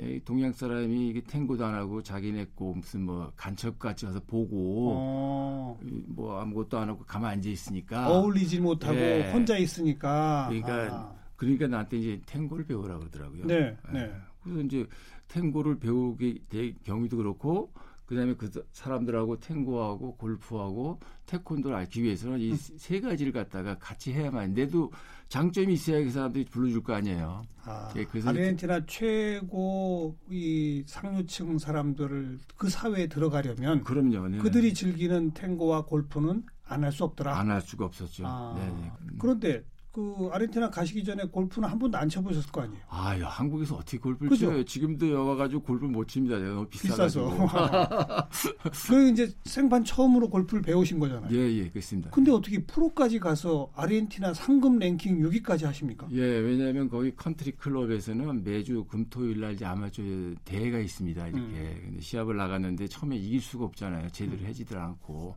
예, 0.00 0.20
동양 0.24 0.52
사람이 0.52 1.08
이게 1.08 1.20
탱고도 1.22 1.64
안 1.64 1.74
하고 1.74 2.00
자기네 2.02 2.46
거 2.54 2.72
무슨 2.76 3.02
뭐 3.06 3.32
간첩같이 3.34 4.04
와서 4.06 4.20
보고 4.24 4.92
어. 4.96 5.80
이뭐 5.82 6.38
아무것도 6.40 6.78
안 6.78 6.90
하고 6.90 7.02
가만 7.04 7.32
앉아 7.32 7.48
있으니까 7.48 8.08
어울리지 8.08 8.60
못하고 8.60 8.94
예. 8.96 9.30
혼자 9.32 9.56
있으니까. 9.58 10.46
그러니까 10.50 10.94
아. 10.94 11.17
그러니까 11.38 11.66
나한테 11.68 11.96
이제 11.98 12.20
탱고를 12.26 12.66
배우라 12.66 12.98
그러더라고요. 12.98 13.46
네, 13.46 13.54
예. 13.88 13.92
네. 13.92 14.12
그래서 14.42 14.60
이제 14.60 14.86
탱고를 15.28 15.78
배우게 15.78 16.34
될 16.50 16.74
경우도 16.84 17.16
그렇고 17.16 17.72
그다음에 18.06 18.34
그 18.34 18.50
사람들하고 18.72 19.38
탱고하고 19.38 20.16
골프하고 20.16 20.98
태권도를 21.26 21.76
알기 21.76 22.02
위해서는 22.02 22.40
이 22.40 22.54
세 22.56 23.00
가지를 23.00 23.32
갖다가 23.32 23.76
같이 23.78 24.12
해야만 24.14 24.54
내도 24.54 24.90
장점이 25.28 25.74
있어야 25.74 26.02
그 26.02 26.10
사람들이 26.10 26.46
불러줄 26.46 26.82
거 26.82 26.94
아니에요. 26.94 27.42
아, 27.64 27.92
예, 27.96 28.04
그래서 28.06 28.30
아르헨티나 28.30 28.86
최고 28.86 30.16
이 30.30 30.82
상류층 30.86 31.58
사람들을 31.58 32.38
그 32.56 32.68
사회에 32.70 33.06
들어가려면 33.08 33.84
그럼요. 33.84 34.26
네. 34.28 34.38
그들이 34.38 34.72
즐기는 34.74 35.32
탱고와 35.34 35.84
골프는 35.84 36.44
안 36.66 36.82
할 36.84 36.92
수 36.92 37.04
없더라. 37.04 37.38
안 37.38 37.50
할 37.50 37.60
수가 37.60 37.84
없었죠. 37.84 38.24
아, 38.26 38.54
네네. 38.58 38.92
그런데 39.18 39.62
그 39.92 40.28
아르헨티나 40.32 40.70
가시기 40.70 41.02
전에 41.02 41.24
골프는 41.24 41.68
한 41.68 41.78
번도 41.78 41.96
안 41.96 42.08
쳐보셨을 42.08 42.52
거 42.52 42.60
아니에요? 42.62 42.80
아유 42.88 43.24
한국에서 43.26 43.76
어떻게 43.76 43.98
골프를 43.98 44.28
그죠? 44.28 44.46
쳐요? 44.46 44.64
지금도 44.64 45.10
여가 45.10 45.34
가지고 45.34 45.62
골프를 45.62 45.90
못 45.90 46.06
칩니다. 46.06 46.38
너무 46.38 46.66
비싸가지고. 46.66 47.30
비싸서. 47.30 48.28
그 48.88 49.08
이제 49.10 49.32
생판 49.44 49.84
처음으로 49.84 50.28
골프를 50.28 50.62
배우신 50.62 50.98
거잖아요. 50.98 51.34
예예 51.34 51.70
그렇습니다. 51.70 52.10
근데 52.10 52.30
어떻게 52.30 52.62
프로까지 52.64 53.18
가서 53.18 53.70
아르헨티나 53.74 54.34
상금 54.34 54.78
랭킹 54.78 55.20
6위까지 55.20 55.64
하십니까? 55.64 56.06
예, 56.12 56.20
왜냐하면 56.20 56.88
거기 56.88 57.14
컨트리 57.16 57.52
클럽에서는 57.52 58.44
매주 58.44 58.84
금토일 58.84 59.40
날 59.40 59.54
이제 59.54 59.64
아마추어 59.64 60.04
대회가 60.44 60.78
있습니다. 60.78 61.28
이렇게 61.28 61.40
음. 61.40 61.80
근데 61.84 62.00
시합을 62.00 62.36
나갔는데 62.36 62.88
처음에 62.88 63.16
이길 63.16 63.40
수가 63.40 63.64
없잖아요. 63.64 64.10
제대로 64.10 64.44
되지를 64.44 64.76
않고 64.76 65.34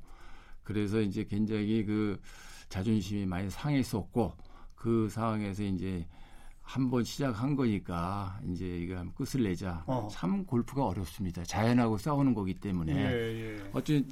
그래서 0.64 1.00
이제 1.02 1.24
굉장히 1.24 1.84
그 1.86 2.20
자존심이 2.72 3.26
많이 3.26 3.50
상했었고 3.50 4.34
그 4.76 5.10
상황에서 5.10 5.62
이제 5.62 6.08
한번 6.62 7.04
시작한 7.04 7.56
거니까 7.56 8.40
이제 8.48 8.66
이거 8.66 8.98
한번 8.98 9.14
끝을 9.14 9.44
내자. 9.44 9.84
어. 9.86 10.08
참 10.10 10.46
골프가 10.46 10.88
어렵습니다. 10.88 11.44
자연하고 11.44 11.98
싸우는 11.98 12.34
거기 12.34 12.54
때문에 12.54 12.94
예, 12.96 13.58
예. 13.58 13.70
어쨌든 13.74 14.10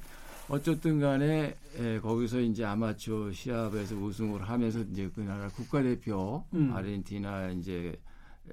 어쨌든 0.50 1.00
간에 1.00 1.56
에, 1.78 2.00
거기서 2.00 2.42
이제 2.42 2.66
아마추어 2.66 3.32
시합에서 3.32 3.96
우승을 3.96 4.42
하면서 4.42 4.80
이제 4.82 5.10
그 5.16 5.22
나라 5.22 5.48
국가대표 5.48 6.44
음. 6.54 6.74
아르헨티나 6.74 7.52
이제 7.52 7.98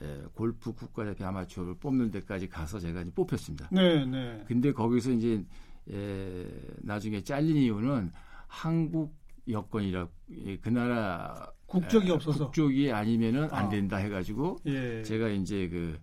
에, 0.01 0.23
골프 0.35 0.73
국가대표 0.73 1.25
아마추어를 1.25 1.75
뽑는 1.79 2.13
데까지 2.13 2.49
가서 2.49 2.79
제가 2.79 3.01
이제 3.01 3.11
뽑혔습니다. 3.11 3.69
네, 3.73 4.05
네. 4.05 4.45
근데 4.47 4.73
거기서 4.73 5.11
이제 5.13 5.45
에, 5.91 6.47
나중에 6.83 7.25
잘린 7.25 7.57
이유는 7.57 8.13
한국 8.47 9.13
여건이라 9.49 10.09
예, 10.47 10.57
그 10.59 10.69
나라 10.69 11.51
국적이 11.67 12.09
에, 12.09 12.13
없어서. 12.13 12.47
국적이 12.47 12.93
아니면은 12.93 13.45
안 13.53 13.67
아. 13.67 13.69
된다 13.69 13.97
해가지고 13.97 14.59
예. 14.67 15.03
제가 15.03 15.29
이제 15.29 15.69
그 15.69 15.99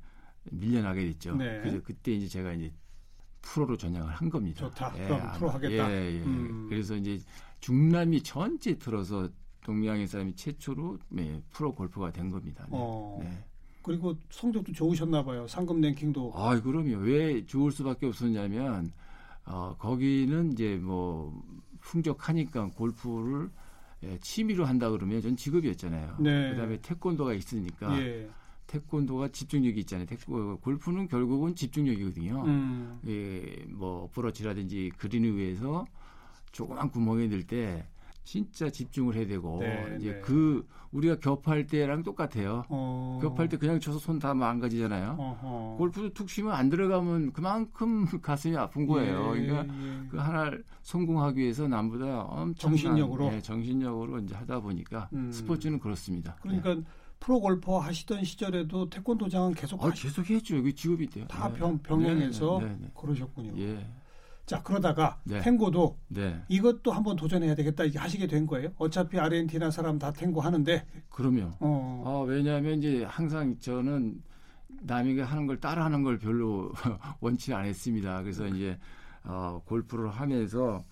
밀려나게 0.52 1.06
됐죠. 1.06 1.36
네. 1.36 1.60
그래서 1.60 1.82
그때 1.82 2.12
이제 2.12 2.28
제가 2.28 2.54
이제 2.54 2.72
프로로 3.42 3.78
전향을 3.78 4.12
한 4.14 4.30
겁니다. 4.30 4.60
좋다. 4.60 4.94
예, 4.98 5.04
그럼 5.04 5.22
아마. 5.22 5.32
프로 5.34 5.50
하겠다. 5.50 5.92
예, 5.92 6.16
예. 6.16 6.22
음. 6.24 6.68
그래서 6.70 6.96
이제 6.96 7.20
중남미 7.60 8.24
전체 8.24 8.78
틀어서 8.78 9.30
동양의 9.64 10.08
사람이 10.08 10.36
최초로 10.36 11.00
네, 11.10 11.42
프로 11.50 11.74
골퍼가 11.74 12.12
된 12.12 12.30
겁니다. 12.30 12.66
네. 12.70 12.78
어. 12.80 13.20
네. 13.22 13.44
그리고 13.82 14.16
성적도 14.30 14.72
좋으셨나 14.72 15.24
봐요. 15.24 15.46
상금 15.48 15.82
랭킹도. 15.82 16.32
아, 16.36 16.60
그럼요. 16.62 17.00
왜 17.00 17.46
좋을 17.46 17.72
수밖에 17.72 18.06
없었냐면 18.06 18.92
어, 19.46 19.76
거기는 19.78 20.54
이제 20.54 20.78
뭐 20.78 21.44
풍족하니까 21.84 22.70
골프를 22.76 23.50
예, 24.04 24.18
취미로 24.20 24.66
한다 24.66 24.90
그러면 24.90 25.22
전 25.22 25.36
직업이었잖아요. 25.36 26.18
네. 26.20 26.52
그다음에 26.52 26.78
태권도가 26.82 27.34
있으니까 27.34 28.02
예. 28.02 28.30
태권도가 28.68 29.30
집중력이 29.30 29.80
있잖아요. 29.82 30.06
태권 30.08 30.58
골프는 30.58 31.08
결국은 31.08 31.56
집중력이거든요. 31.56 32.44
음. 32.46 33.00
예, 33.08 33.66
뭐 33.70 34.04
어프로치라든지 34.04 34.92
그린 34.98 35.24
위에서 35.24 35.86
조그만 36.52 36.90
구멍이 36.90 37.30
들때 37.30 37.86
진짜 38.24 38.70
집중을 38.70 39.16
해야 39.16 39.28
되고 39.28 39.60
네, 39.60 39.98
이제 40.00 40.14
네. 40.14 40.22
그 40.22 40.66
우리가 40.92 41.18
겹할 41.20 41.68
때랑 41.68 42.04
똑같아요. 42.04 42.64
어. 42.70 43.20
겹할 43.22 43.50
때 43.50 43.58
그냥 43.58 43.80
쳐서 43.80 44.00
손 44.00 44.20
다 44.20 44.34
망가지잖아요. 44.34 45.16
어허. 45.20 45.76
골프도 45.78 46.14
툭 46.14 46.28
치면 46.28 46.54
안 46.54 46.70
들어가면 46.70 47.34
그만큼 47.34 48.06
가슴이 48.22 48.56
아픈 48.56 48.86
거예요. 48.88 49.34
예, 49.36 49.46
그러니까 49.48 49.74
예. 49.76 50.08
그 50.10 50.18
하나를 50.18 50.64
성공하기 50.84 51.42
위해서 51.42 51.68
남보다 51.68 52.22
엄청난 52.22 52.56
정신력으로? 52.78 53.30
네, 53.32 53.42
정신력으로 53.42 54.20
이제 54.20 54.36
하다 54.36 54.62
보니까 54.62 55.10
음. 55.14 55.32
스포츠는 55.32 55.80
그렇습니다. 55.80 56.36
그러니까 56.42 56.78
프로 57.20 57.40
골퍼 57.42 57.80
하시던 57.80 58.24
시절에도 58.24 58.90
태권도장은 58.90 59.56
계속 59.56 59.82
네. 59.82 59.88
아, 59.88 59.92
계속 59.92 60.30
했죠. 60.30 60.56
이게 60.58 60.72
직업이 60.74 61.08
돼요. 61.08 61.26
다 61.28 61.50
네. 61.50 61.56
병, 61.58 61.78
병행해서 61.80 62.60
네, 62.62 62.68
네, 62.68 62.78
네. 62.82 62.92
그러셨군요. 62.96 63.54
예. 63.58 63.86
자 64.46 64.62
그러다가 64.62 65.20
네. 65.24 65.42
탱고도 65.42 65.98
네. 66.10 66.42
이것도 66.50 66.92
한번 66.92 67.16
도전해야 67.16 67.56
되겠다 67.56 67.86
이게 67.86 67.98
하시게 67.98 68.28
된 68.28 68.46
거예요. 68.46 68.72
어차피 68.78 69.18
아르헨티나 69.18 69.72
사람 69.72 69.98
다 69.98 70.12
탱고 70.12 70.42
하는데 70.42 70.86
그럼요. 71.10 71.52
어, 71.60 72.04
아, 72.06 72.30
왜냐하면 72.30 72.80
이제 72.80 73.06
항상 73.06 73.58
저는 73.60 74.22
남이 74.82 75.20
하는 75.20 75.48
걸 75.48 75.60
따라하는 75.60 76.04
걸 76.04 76.20
별로 76.20 76.72
원치 77.22 77.54
않았습니다. 77.54 78.22
그래서 78.22 78.46
이제 78.48 78.78
어, 79.24 79.62
골프를 79.66 80.10
하면서 80.10 80.84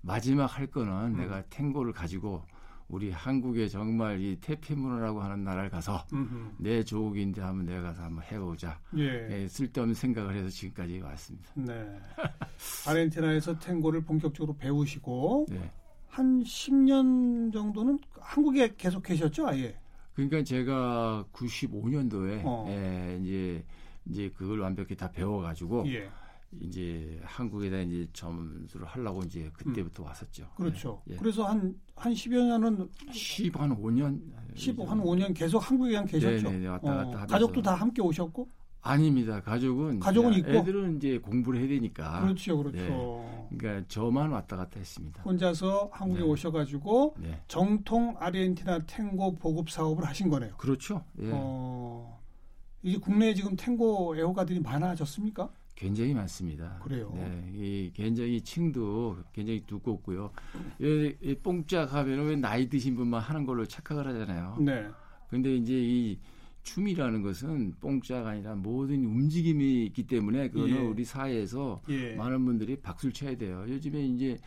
마지막 0.00 0.46
할 0.46 0.68
거는 0.68 1.16
내가 1.16 1.42
탱고를 1.42 1.92
가지고 1.92 2.44
우리 2.92 3.10
한국에 3.10 3.68
정말 3.68 4.20
이 4.20 4.36
태페 4.36 4.74
문화라고 4.74 5.22
하는 5.22 5.42
나라를 5.44 5.70
가서 5.70 6.06
음흠. 6.12 6.56
내 6.58 6.84
조국인데 6.84 7.40
한번 7.40 7.64
내가 7.64 7.80
가서 7.80 8.02
한번 8.02 8.22
해보자. 8.24 8.78
예, 8.98 9.28
예, 9.30 9.48
쓸데없는 9.48 9.94
생각을 9.94 10.36
해서 10.36 10.50
지금까지 10.50 11.00
왔습니다. 11.00 11.50
네. 11.54 11.98
아르헨티나에서 12.86 13.58
탱고를 13.58 14.02
본격적으로 14.02 14.54
배우시고 14.58 15.46
네. 15.48 15.70
한 16.08 16.42
10년 16.42 17.50
정도는 17.50 17.98
한국에 18.20 18.74
계속 18.76 19.02
계셨죠, 19.02 19.48
아예. 19.48 19.74
그러니까 20.12 20.44
제가 20.44 21.24
95년도에 21.32 22.42
어. 22.44 22.66
예, 22.68 23.18
이제 23.22 23.64
이제 24.04 24.30
그걸 24.36 24.60
완벽히 24.60 24.94
다 24.94 25.10
배워가지고 25.10 25.84
예, 25.86 26.10
이제 26.60 27.20
한국에다 27.24 27.80
이제 27.80 28.06
점수를 28.12 28.86
하려고 28.86 29.22
이제 29.22 29.50
그때부터 29.54 30.02
왔었죠. 30.02 30.48
그렇죠. 30.56 31.02
예, 31.08 31.14
예. 31.14 31.16
그래서 31.16 31.44
한, 31.44 31.74
한 31.96 32.12
10여 32.12 32.46
년은 32.46 32.88
10, 33.10 33.58
한 33.58 33.70
5년? 33.70 34.20
15, 34.54 34.84
한 34.84 35.00
5년 35.00 35.34
계속 35.34 35.58
한국에 35.58 35.90
그냥 35.90 36.04
계셨죠. 36.06 36.42
네네네, 36.48 36.66
왔다 36.68 36.94
갔다 36.94 37.10
하면서. 37.12 37.26
가족도 37.26 37.62
다 37.62 37.74
함께 37.74 38.02
오셨고? 38.02 38.48
아닙니다. 38.84 39.40
가족은 39.40 40.00
가족은 40.00 40.34
있고? 40.34 40.50
애들은 40.50 40.96
이제 40.96 41.16
공부를 41.18 41.60
해야 41.60 41.68
되니까. 41.68 42.20
그렇죠, 42.22 42.58
그렇죠. 42.58 42.78
네. 42.78 43.48
그러니까 43.56 43.86
저만 43.88 44.30
왔다 44.30 44.56
갔다 44.56 44.78
했습니다. 44.80 45.22
혼자서 45.22 45.88
한국에 45.92 46.20
네. 46.22 46.26
오셔가지고 46.26 47.14
네. 47.20 47.40
정통 47.46 48.16
아르헨티나 48.18 48.80
탱고 48.86 49.36
보급 49.36 49.70
사업을 49.70 50.04
하신 50.04 50.28
거네요. 50.30 50.56
그렇죠. 50.56 51.04
예. 51.20 51.30
어, 51.32 52.20
이제 52.82 52.98
국내에 52.98 53.34
지금 53.34 53.54
탱고 53.54 54.16
애호가들이 54.18 54.58
많아졌습니까? 54.60 55.48
굉장히 55.82 56.14
많습니다. 56.14 56.78
그래요? 56.80 57.10
네, 57.12 57.52
이 57.56 57.90
굉장히 57.92 58.40
층도 58.40 59.18
굉장히 59.32 59.60
두껍고요. 59.66 60.30
이, 60.80 61.12
이 61.20 61.34
뽕짝 61.34 61.92
하면은 61.92 62.26
왜 62.26 62.36
나이 62.36 62.68
드신 62.68 62.94
분만 62.94 63.20
하는 63.20 63.44
걸로 63.44 63.66
착각을 63.66 64.06
하잖아요. 64.06 64.58
네. 64.60 64.86
근데 65.28 65.56
이제 65.56 65.74
이 65.74 66.18
춤이라는 66.62 67.22
것은 67.22 67.74
뽕짝 67.80 68.24
아니라 68.28 68.54
모든 68.54 69.04
움직임이 69.04 69.86
있기 69.86 70.06
때문에 70.06 70.50
그거는 70.50 70.76
예. 70.76 70.78
우리 70.78 71.04
사회에서 71.04 71.82
예. 71.88 72.14
많은 72.14 72.44
분들이 72.44 72.76
박수를 72.76 73.12
쳐야 73.12 73.36
돼요. 73.36 73.64
요즘에 73.66 74.06
이제 74.06 74.38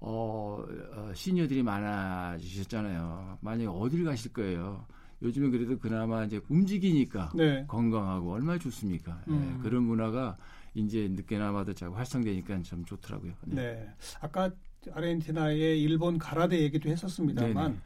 어, 0.00 0.64
어 0.92 1.12
시니어들이 1.14 1.62
많아지셨잖아요. 1.62 3.38
만약에 3.42 3.68
어딜 3.68 4.04
가실 4.04 4.32
거예요. 4.32 4.86
요즘에 5.22 5.50
그래도 5.50 5.78
그나마 5.78 6.24
이제 6.24 6.40
움직이니까 6.48 7.30
네. 7.36 7.64
건강하고 7.68 8.32
얼마나 8.32 8.58
좋습니까? 8.58 9.22
예, 9.28 9.32
음. 9.32 9.60
그런 9.62 9.84
문화가 9.84 10.36
이제 10.74 11.08
늦게나마도 11.08 11.74
자꾸 11.74 11.96
활성되니까 11.96 12.62
참 12.62 12.84
좋더라고요. 12.84 13.32
네. 13.46 13.88
아까 14.20 14.50
아르헨티나의 14.92 15.80
일본 15.82 16.18
가라데 16.18 16.60
얘기도 16.60 16.88
했었습니다만 16.88 17.54
네네. 17.54 17.76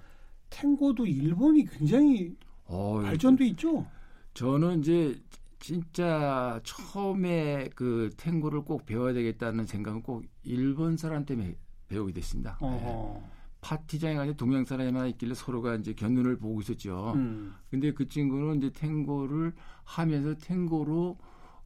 탱고도 0.51 1.07
일본이 1.07 1.65
굉장히 1.65 2.37
어, 2.67 3.01
발전도 3.03 3.45
있죠. 3.45 3.87
저는 4.35 4.81
이제 4.81 5.17
진짜 5.59 6.61
처음에 6.63 7.71
그 7.75 8.11
탱고를 8.17 8.63
꼭 8.63 8.85
배워야 8.85 9.13
되겠다는 9.13 9.65
생각은 9.67 10.03
꼭 10.03 10.25
일본 10.43 10.97
사람 10.97 11.25
때문에 11.25 11.57
배우게 11.89 12.13
됐습니다. 12.13 12.59
예. 12.63 12.67
어허. 12.67 13.23
파티장에 13.61 14.17
가서 14.17 14.35
동양 14.35 14.65
사람이만 14.65 15.09
있길래 15.11 15.33
서로가 15.35 15.77
이제 15.77 15.95
견눈을 15.95 16.37
보고 16.37 16.61
있었죠. 16.61 17.15
음. 17.17 17.55
근데 17.71 17.93
그 17.95 18.07
친구는 18.07 18.59
이제 18.59 18.71
탱고를 18.71 19.55
하면서 19.85 20.35
탱고로 20.35 21.17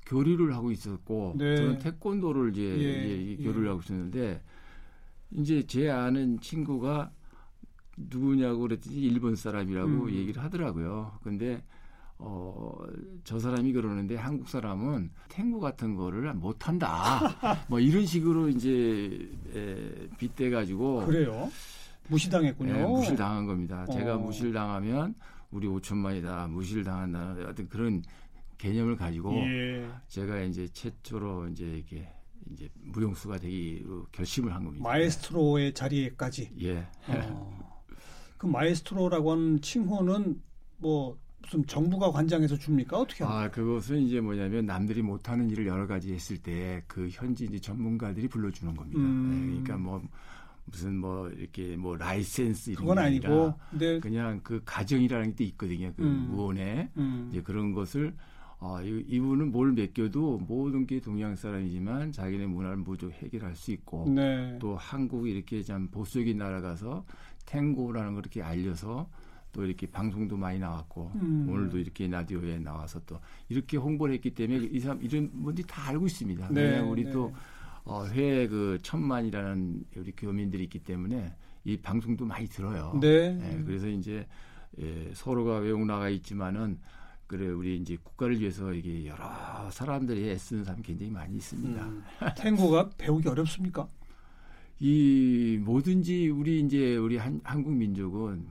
교류를 0.09 0.55
하고 0.55 0.71
있었고 0.73 1.35
네. 1.37 1.57
저는 1.57 1.79
태권도를 1.79 2.51
이제, 2.53 2.62
예, 2.62 3.05
이제 3.05 3.14
이 3.14 3.37
예. 3.38 3.44
교류를 3.44 3.68
하고 3.68 3.81
있었는데 3.81 4.42
이제 5.33 5.62
제 5.66 5.90
아는 5.90 6.40
친구가 6.40 7.11
누구냐고 7.97 8.61
그랬더니 8.61 8.97
일본 8.97 9.37
사람이라고 9.37 9.88
음. 9.88 10.11
얘기를 10.11 10.42
하더라고요. 10.42 11.18
근데 11.23 11.62
어, 12.16 12.75
저 13.25 13.38
사람이 13.38 13.73
그러는데 13.73 14.16
한국 14.16 14.49
사람은 14.49 15.11
탱고 15.29 15.61
같은 15.61 15.94
거를 15.94 16.33
못 16.35 16.66
한다. 16.66 17.21
뭐 17.68 17.79
이런 17.79 18.07
식으로 18.07 18.49
이제 18.49 19.31
에, 19.55 20.09
빗대 20.16 20.51
가지고 20.51 21.05
그래요. 21.07 21.51
무시당했군요. 22.09 22.75
예, 22.75 22.83
무실 22.85 23.16
당한 23.16 23.47
겁니다. 23.47 23.87
제가 23.92 24.14
어. 24.14 24.18
무실 24.18 24.53
당하면 24.53 25.14
우리 25.51 25.68
5천만이다. 25.68 26.49
무실 26.51 26.83
당한다는 26.83 27.47
어떤 27.47 27.68
그런 27.68 28.03
개념을 28.59 28.97
가지고 28.97 29.35
예. 29.37 29.88
제가 30.09 30.40
이제 30.42 30.68
최초로 30.68 31.49
이제 31.49 31.64
이게 31.79 32.09
이제 32.53 32.68
무용수가 32.83 33.38
되기로 33.38 34.07
결심을 34.12 34.55
한 34.55 34.64
겁니다. 34.64 34.83
마에스트로의 34.83 35.75
자리에까지. 35.75 36.51
예. 36.62 36.87
어. 37.09 37.79
그 38.37 38.47
마에스트로라고 38.47 39.33
하는 39.33 39.61
칭호는 39.61 40.40
뭐 40.79 41.18
무슨 41.42 41.64
정부가 41.66 42.11
관장해서 42.11 42.57
줍니까? 42.57 42.99
어떻게 42.99 43.25
합니까? 43.25 43.44
아, 43.44 43.51
그것은 43.51 44.01
이제 44.03 44.21
뭐냐면 44.21 44.66
남들이 44.66 45.03
못하는 45.03 45.49
일을 45.51 45.66
여러 45.66 45.87
가지 45.87 46.12
했을 46.12 46.37
때 46.38 46.83
그 46.87 47.09
현지 47.11 47.44
이제 47.44 47.59
전문가들이 47.59 48.29
불러주는 48.29 48.75
겁니다. 48.77 49.01
음. 49.01 49.31
네, 49.31 49.47
그러니까 49.47 49.77
뭐 49.77 50.03
무슨 50.64 50.97
뭐 50.97 51.29
이렇게 51.31 51.77
뭐 51.77 51.97
라이센스 51.97 52.71
이런 52.71 52.94
게 52.94 53.01
아니고. 53.01 53.55
그냥 54.01 54.40
그 54.42 54.61
가정이라는 54.64 55.35
게 55.35 55.44
있거든요. 55.44 55.92
그 55.97 56.03
음. 56.03 56.29
무언에 56.31 56.90
음. 56.97 57.29
이제 57.31 57.40
그런 57.42 57.73
것을 57.73 58.14
아, 58.61 58.83
이- 58.83 59.05
이분은 59.09 59.53
뭘 59.53 59.73
맡겨도 59.73 60.38
모든 60.49 60.87
게 60.87 61.01
동양 61.01 61.37
사람이지만 61.37 62.11
자기네 62.12 62.47
문화를 62.47 62.79
모두 62.79 63.11
해결할 63.11 63.55
수 63.55 63.71
있고 63.73 64.09
네. 64.09 64.59
또 64.61 64.77
한국이 64.77 65.31
이렇게 65.31 65.62
참 65.62 65.88
보수적인 65.88 66.37
나라 66.38 66.61
가서 66.61 67.05
탱고라는 67.47 68.14
걸 68.14 68.23
이렇게 68.23 68.42
알려서 68.42 69.09
또 69.53 69.64
이렇게 69.64 69.87
방송도 69.87 70.37
많이 70.37 70.59
나왔고 70.59 71.12
음. 71.14 71.47
오늘도 71.49 71.79
이렇게 71.79 72.09
라디오에 72.09 72.59
나와서 72.59 73.01
또 73.07 73.18
이렇게 73.49 73.77
홍보를 73.77 74.14
했기 74.14 74.35
때문에 74.35 74.66
이 74.73 74.81
사람 74.81 75.01
이런 75.03 75.31
분들이 75.42 75.66
다 75.66 75.88
알고 75.88 76.07
있습니다. 76.07 76.49
네, 76.51 76.62
왜냐하면 76.62 76.90
우리 76.90 77.05
네. 77.05 77.11
또 77.12 77.33
어, 77.85 78.05
회에 78.07 78.49
그 78.49 78.79
천만이라는 78.83 79.85
우리 79.97 80.12
교민들이 80.16 80.64
있기 80.64 80.81
때문에 80.81 81.33
이 81.64 81.77
방송도 81.79 82.27
많이 82.27 82.47
들어요. 82.49 82.99
네. 83.01 83.38
예, 83.40 83.62
그래서 83.64 83.88
이제 83.88 84.27
예, 84.81 85.11
서로가 85.14 85.59
외국 85.59 85.87
나가 85.87 86.09
있지만은 86.11 86.79
그래 87.28 87.46
우리 87.48 87.76
이제 87.76 87.96
국가를 88.02 88.40
위해서 88.40 88.72
이게 88.72 89.06
여러 89.06 89.70
사람들이 89.70 90.30
애쓰는 90.30 90.64
사람이 90.64 90.82
굉장히 90.82 91.12
많이 91.12 91.36
있습니다. 91.36 91.86
음. 91.86 92.02
탱고가 92.38 92.88
배우기 92.96 93.28
어렵습니까? 93.28 93.86
이 94.80 95.60
뭐든지 95.62 96.28
우리 96.28 96.60
이제 96.60 96.96
우리 96.96 97.18
한, 97.18 97.40
한국 97.44 97.74
민족은 97.74 98.46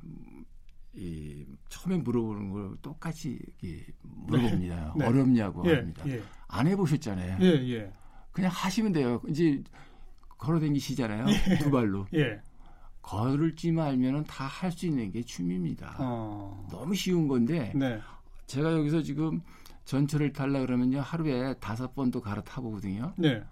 이 0.93 1.43
처음에 1.69 1.97
물어보는 1.97 2.51
걸 2.51 2.77
똑같이 2.83 3.39
이렇게 3.61 3.85
물어봅니다. 4.01 4.93
네. 4.97 5.05
어렵냐고 5.05 5.67
예, 5.69 5.75
합니다. 5.75 6.03
예, 6.07 6.21
안 6.47 6.67
해보셨잖아요. 6.67 7.37
예, 7.41 7.47
예. 7.73 7.91
그냥 8.31 8.51
하시면 8.53 8.91
돼요. 8.91 9.21
이제 9.27 9.63
걸어다니시잖아요. 10.37 11.25
예. 11.29 11.57
두 11.57 11.71
발로. 11.71 12.05
예. 12.13 12.39
걸을 13.01 13.55
줄만 13.55 13.87
알면은 13.87 14.25
다 14.25 14.45
할 14.47 14.71
수 14.71 14.85
있는 14.85 15.11
게 15.11 15.23
춤입니다. 15.23 15.95
어. 15.99 16.67
너무 16.69 16.93
쉬운 16.93 17.27
건데 17.27 17.71
네. 17.73 17.99
제가 18.47 18.73
여기서 18.73 19.01
지금 19.03 19.41
전철을 19.85 20.33
탈라 20.33 20.61
그러면요 20.61 21.01
하루에 21.01 21.53
다섯 21.59 21.93
번도 21.93 22.21
갈아타 22.21 22.61
보거든요. 22.61 23.13
네. 23.17 23.43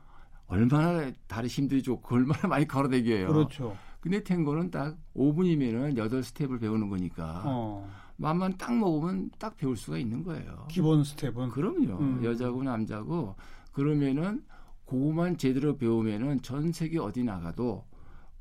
얼마나 0.47 1.11
다리 1.27 1.47
힘들이 1.47 1.81
좋고 1.83 2.15
얼마나 2.15 2.47
많이 2.47 2.67
걸어다겨요. 2.67 3.27
그렇죠. 3.27 3.77
근데 3.99 4.23
탱고는 4.23 4.69
딱 4.71 4.97
5분이면은 5.15 5.97
8 5.97 6.23
스텝을 6.23 6.59
배우는 6.59 6.89
거니까 6.89 7.41
어. 7.45 7.89
맘만 8.17 8.57
딱 8.57 8.73
먹으면 8.77 9.31
딱 9.39 9.57
배울 9.57 9.75
수가 9.75 9.97
있는 9.97 10.23
거예요. 10.23 10.67
기본 10.69 11.03
스텝은 11.03 11.49
그럼요. 11.49 11.97
음. 11.99 12.23
여자고 12.23 12.63
남자고 12.63 13.35
그러면은 13.71 14.43
그거만 14.85 15.37
제대로 15.37 15.75
배우면은 15.77 16.41
전 16.43 16.71
세계 16.71 16.99
어디 16.99 17.23
나가도 17.23 17.83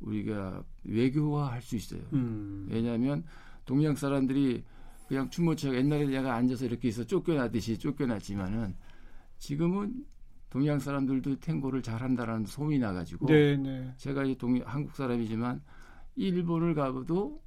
우리가 0.01 0.63
외교화 0.85 1.51
할 1.53 1.63
수 1.63 1.77
있어요. 1.77 2.03
음. 2.13 2.67
왜냐하면 2.71 3.25
동양 3.65 3.95
사람들이 3.97 4.63
그냥 5.09 5.29
춰 5.31 5.75
옛날에 5.75 6.07
내가 6.07 6.35
앉아서 6.35 6.65
이렇게 6.65 6.89
있어 6.89 7.05
쫓겨나듯이 7.05 7.79
쫓겨났지만은 7.79 8.75
지금은 9.39 10.05
동양 10.51 10.79
사람들도 10.79 11.41
탱고를 11.41 11.83
잘한다라는 11.83 12.47
소문이 12.47 12.79
나가지고 12.79 13.27
네, 13.27 13.57
네. 13.57 13.93
제가 13.97 14.25
이제 14.25 14.37
동 14.39 14.61
한국 14.65 14.95
사람이지만 14.95 15.61
일본을 16.17 16.75
가도 16.75 17.43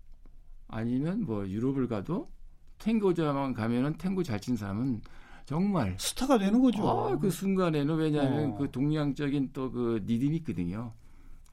아니면 0.68 1.22
뭐 1.24 1.48
유럽을 1.48 1.88
가도 1.88 2.30
탱고자만 2.80 3.54
가면은 3.54 3.98
탱고 3.98 4.24
잘 4.24 4.40
친 4.40 4.56
사람은 4.58 5.02
정말 5.46 5.96
스타가 5.98 6.38
되는 6.38 6.62
거죠. 6.62 6.88
아, 6.88 7.18
그 7.18 7.30
순간에는 7.30 7.96
왜냐하면 7.96 8.52
어. 8.52 8.58
그 8.58 8.70
동양적인 8.70 9.52
또 9.54 9.72
그 9.72 10.04
리듬이 10.06 10.36
있거든요. 10.38 10.94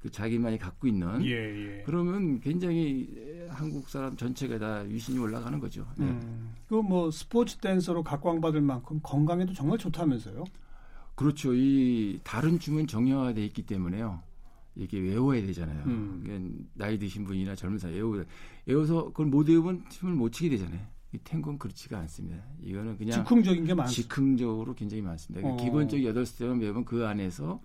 그 0.04 0.10
자기만이 0.10 0.58
갖고 0.58 0.86
있는 0.86 1.24
예, 1.24 1.30
예. 1.30 1.82
그러면 1.86 2.38
굉장히 2.40 3.08
한국 3.48 3.88
사람 3.88 4.14
전체가 4.14 4.58
다 4.58 4.80
위신이 4.80 5.18
올라가는 5.18 5.58
거죠. 5.58 5.86
네. 5.96 6.04
음. 6.04 6.52
그뭐 6.68 7.10
스포츠 7.10 7.56
댄서로 7.56 8.02
각광받을 8.02 8.60
만큼 8.60 9.00
건강에도 9.02 9.54
정말 9.54 9.78
좋다면서요? 9.78 10.44
그렇죠. 11.14 11.54
이 11.54 12.20
다른 12.22 12.58
춤은 12.58 12.86
정형화돼 12.86 13.42
있기 13.46 13.62
때문에요. 13.62 14.20
이게 14.76 14.98
외워야 14.98 15.40
되잖아요. 15.40 15.84
음. 15.86 16.20
그러니까 16.22 16.64
나이 16.74 16.98
드신 16.98 17.24
분이나 17.24 17.54
젊은 17.54 17.78
사람 17.78 17.96
외우 17.96 18.22
외워서 18.66 19.04
그걸 19.06 19.24
못 19.24 19.48
외우면 19.48 19.86
춤을 19.88 20.14
못 20.14 20.32
추게 20.32 20.50
되잖아요. 20.50 20.80
이 21.14 21.18
탱고는 21.24 21.58
그렇지가 21.58 21.96
않습니다. 22.00 22.44
이거는 22.60 22.98
그냥 22.98 23.24
즉흥적인 23.24 23.64
게 23.64 23.72
많습니다. 23.72 24.02
즉흥적으로 24.02 24.74
굉장히 24.74 25.00
많습니다. 25.00 25.40
그러니까 25.40 25.62
어. 25.62 25.64
기본적 25.64 26.04
여덟 26.04 26.26
스텝은 26.26 26.60
배우면 26.60 26.84
그 26.84 27.06
안에서 27.06 27.62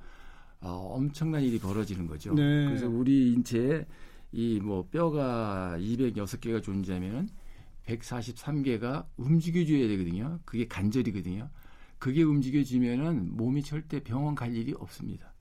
어, 0.61 0.69
엄청난 0.95 1.41
일이 1.43 1.57
벌어지는 1.59 2.05
거죠. 2.07 2.33
네. 2.33 2.65
그래서 2.65 2.87
우리 2.89 3.31
인체에 3.33 3.85
이 4.31 4.59
뭐 4.61 4.85
뼈가 4.89 5.75
206개가 5.79 6.61
존재하면 6.61 7.29
143개가 7.87 9.05
움직여줘야 9.17 9.87
되거든요. 9.87 10.39
그게 10.45 10.67
관절이거든요. 10.67 11.49
그게 11.97 12.23
움직여지면은 12.23 13.35
몸이 13.35 13.63
절대 13.63 14.01
병원 14.03 14.35
갈 14.35 14.55
일이 14.55 14.73
없습니다. 14.77 15.33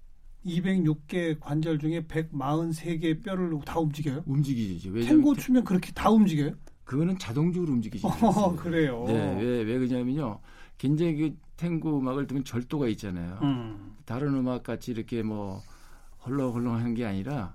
206개 0.47 1.39
관절 1.41 1.79
중에 1.79 2.07
143개 2.07 3.23
뼈를 3.23 3.59
다 3.67 3.79
움직여요? 3.81 4.23
움직이죠. 4.27 4.93
탱고 4.95 5.35
추면 5.37 5.65
그렇게 5.65 5.93
다 5.93 6.11
움직여요? 6.11 6.53
그거는 6.85 7.19
자동적으로 7.19 7.73
움직이죠. 7.75 8.09
어, 8.09 8.57
그래요. 8.57 9.05
네, 9.07 9.37
왜, 9.43 9.63
왜 9.65 9.79
그러냐면요. 9.79 10.41
굉장히 10.79 11.17
그 11.17 11.37
탱고 11.59 11.99
음악을 11.99 12.27
들으면 12.27 12.45
절도가 12.45 12.89
있잖아요. 12.89 13.39
음. 13.43 13.97
다른 14.07 14.35
음악 14.35 14.63
같이 14.63 14.93
이렇게 14.93 15.23
뭐 15.23 15.61
헐렁헐렁하는 16.25 16.95
게 16.95 17.05
아니라 17.05 17.55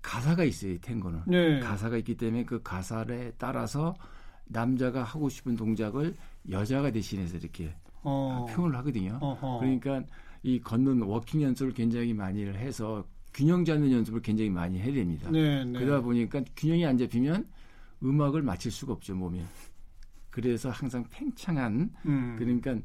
가사가 0.00 0.44
있어요. 0.44 0.72
이 0.72 0.78
탱고는 0.78 1.22
네. 1.26 1.60
가사가 1.60 1.98
있기 1.98 2.16
때문에 2.16 2.44
그 2.44 2.62
가사에 2.62 3.32
따라서 3.36 3.94
남자가 4.46 5.02
하고 5.02 5.28
싶은 5.28 5.56
동작을 5.56 6.16
여자가 6.48 6.90
대신해서 6.90 7.36
이렇게 7.36 7.74
어. 8.02 8.46
표현을 8.48 8.76
하거든요. 8.78 9.18
어허. 9.20 9.58
그러니까 9.58 10.02
이 10.42 10.60
걷는 10.60 11.02
워킹 11.02 11.42
연습을 11.42 11.72
굉장히 11.74 12.14
많이 12.14 12.44
해서 12.44 13.04
균형 13.34 13.64
잡는 13.64 13.92
연습을 13.92 14.22
굉장히 14.22 14.50
많이 14.50 14.78
해야 14.78 14.94
됩니다. 14.94 15.30
네, 15.30 15.64
네. 15.64 15.78
그러다 15.78 16.00
보니까 16.00 16.42
균형이 16.56 16.86
안 16.86 16.96
잡히면 16.96 17.46
음악을 18.02 18.42
맞출 18.42 18.70
수가 18.70 18.94
없죠 18.94 19.14
몸에. 19.14 19.44
그래서 20.30 20.70
항상 20.70 21.04
팽창한 21.10 21.90
음. 22.06 22.36
그러니까 22.38 22.76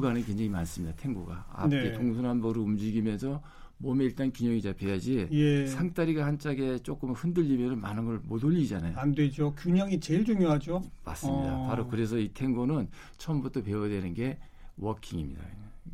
가는 0.00 0.20
게 0.20 0.26
굉장히 0.26 0.48
많습니다. 0.50 0.94
탱고가 0.96 1.46
앞에 1.52 1.82
네. 1.82 1.92
동서남북으로 1.92 2.62
움직이면서 2.62 3.42
몸에 3.78 4.04
일단 4.04 4.30
균형이 4.32 4.62
잡혀야지 4.62 5.26
예. 5.32 5.66
상다리가 5.66 6.24
한 6.24 6.38
짝에 6.38 6.78
조금 6.80 7.12
흔들리면 7.12 7.80
많은 7.80 8.04
걸 8.04 8.20
못 8.24 8.44
올리잖아요. 8.44 8.96
안 8.96 9.12
되죠. 9.14 9.54
균형이 9.56 9.98
제일 9.98 10.24
중요하죠. 10.24 10.82
맞습니다. 11.04 11.56
어. 11.58 11.66
바로 11.66 11.88
그래서 11.88 12.18
이 12.18 12.28
탱고는 12.28 12.88
처음부터 13.18 13.62
배워야 13.62 13.88
되는 13.88 14.14
게 14.14 14.38
워킹입니다. 14.76 15.42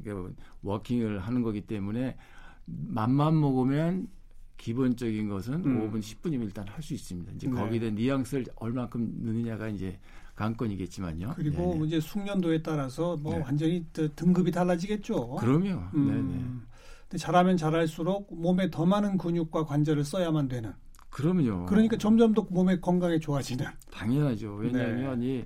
그러니까 0.02 0.34
워킹을 0.62 1.20
하는 1.20 1.42
거기 1.42 1.62
때문에 1.62 2.16
맘만 2.66 3.40
먹으면 3.40 4.08
기본적인 4.58 5.28
것은 5.28 5.54
음. 5.64 5.90
5분, 5.90 6.00
10분이면 6.00 6.42
일단 6.42 6.66
할 6.68 6.82
수 6.82 6.92
있습니다. 6.92 7.32
이제 7.32 7.48
네. 7.48 7.54
거기에 7.54 7.78
대한 7.78 7.94
뉘앙스를 7.94 8.46
얼만큼 8.56 9.24
넣느냐가 9.24 9.68
이제 9.68 9.98
관건이겠지만요. 10.38 11.33
그리고 11.35 11.74
네네. 11.74 11.87
이제 11.87 12.01
숙련도에 12.01 12.62
따라서 12.62 13.16
뭐 13.16 13.35
네. 13.35 13.42
완전히 13.42 13.85
또 13.92 14.09
등급이 14.14 14.53
달라지겠죠. 14.53 15.37
그럼요. 15.37 15.83
음. 15.94 16.07
네네. 16.07 16.44
근데 17.09 17.18
잘하면 17.18 17.57
잘할수록 17.57 18.29
몸에 18.31 18.70
더 18.70 18.87
많은 18.87 19.18
근육과 19.18 19.64
관절을 19.64 20.05
써야만 20.05 20.48
되는. 20.48 20.72
그럼요. 21.11 21.66
그러니까 21.66 21.96
점점 21.96 22.35
더 22.35 22.46
몸의 22.48 22.81
건강이 22.81 23.18
좋아지는. 23.18 23.66
당연하죠. 23.90 24.55
왜냐하면 24.55 25.20
네. 25.20 25.27
이 25.27 25.44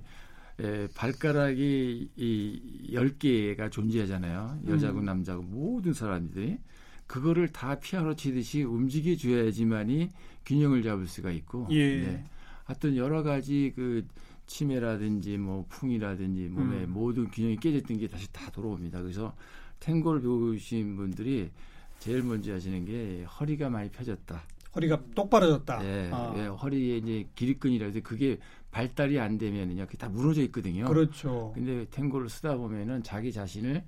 에, 0.63 0.87
발가락이 0.95 2.11
이 2.15 2.91
10개가 2.93 3.71
존재하잖아요. 3.71 4.59
여자고 4.67 4.99
음. 4.99 5.05
남자고 5.05 5.41
모든 5.41 5.93
사람들이 5.93 6.59
그거를 7.07 7.51
다 7.51 7.79
피아노 7.79 8.15
치듯이 8.15 8.63
움직여 8.63 9.15
줘야지만이 9.15 10.09
균형을 10.45 10.83
잡을 10.83 11.07
수가 11.07 11.31
있고 11.31 11.67
예. 11.71 12.01
네. 12.01 12.25
하여튼 12.65 12.95
여러 12.95 13.23
가지 13.23 13.73
그 13.75 14.05
치매라든지 14.45 15.37
뭐 15.37 15.65
풍이라든지 15.69 16.49
몸의 16.49 16.83
음. 16.85 16.91
모든 16.91 17.29
균형이 17.29 17.57
깨졌던 17.57 17.97
게 17.97 18.07
다시 18.07 18.31
다 18.31 18.49
돌아옵니다. 18.51 19.01
그래서 19.01 19.35
탱고를 19.79 20.21
배우신 20.21 20.95
분들이 20.95 21.51
제일 21.99 22.23
먼저 22.23 22.53
하시는 22.53 22.85
게 22.85 23.23
허리가 23.23 23.69
많이 23.69 23.89
펴졌다. 23.89 24.41
허리가 24.75 24.99
똑바로졌다. 25.15 25.85
예, 25.85 26.09
아. 26.11 26.33
예, 26.35 26.45
허리에 26.47 26.97
이제 26.97 27.27
기립근이라서 27.35 28.01
그게 28.01 28.39
발달이 28.71 29.19
안 29.19 29.37
되면은요, 29.37 29.85
그게 29.85 29.97
다 29.97 30.09
무너져 30.09 30.41
있거든요. 30.43 30.85
그렇죠. 30.85 31.51
근데 31.53 31.85
탱고를 31.91 32.27
쓰다 32.27 32.57
보면은 32.57 33.03
자기 33.03 33.31
자신을 33.31 33.83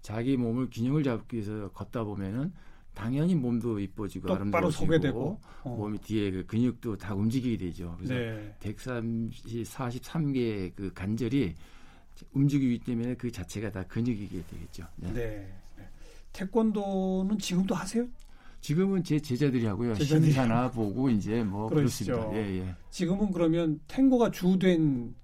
자기 0.00 0.36
몸을 0.36 0.70
균형을 0.70 1.02
잡기 1.02 1.36
위해서 1.36 1.70
걷다 1.72 2.04
보면은 2.04 2.52
당연히 2.94 3.34
몸도 3.34 3.78
이뻐지고 3.78 4.28
똑바로 4.28 4.70
서게 4.70 4.86
아름다워지고 4.86 5.00
되고. 5.00 5.40
어. 5.62 5.76
몸이 5.76 5.98
뒤에 5.98 6.30
그 6.30 6.46
근육도 6.46 6.96
다 6.96 7.14
움직이게 7.14 7.56
되죠. 7.56 7.94
그래서 7.98 8.14
네. 8.14 8.54
130, 8.60 9.64
43개의 9.64 10.72
그 10.74 10.92
관절이 10.92 11.54
움직이기 12.32 12.84
때문에 12.84 13.14
그 13.14 13.30
자체가 13.30 13.70
다 13.70 13.82
근육이게 13.84 14.42
되겠죠. 14.50 14.86
네. 14.96 15.12
네. 15.12 15.52
네. 15.76 15.88
태권도는 16.32 17.38
지금도 17.38 17.74
하세요? 17.74 18.06
지금은 18.60 19.02
제 19.02 19.18
제자들이 19.18 19.64
하고요. 19.64 19.94
제자들이 19.94 20.32
신사나 20.32 20.70
보고 20.70 21.08
이제 21.08 21.42
뭐 21.42 21.68
그러시죠. 21.68 22.12
그렇습니다. 22.12 22.46
예, 22.46 22.58
예. 22.58 22.74
지금은 22.90 23.32
그러면 23.32 23.80
탱고가 23.88 24.30
주된 24.30 25.14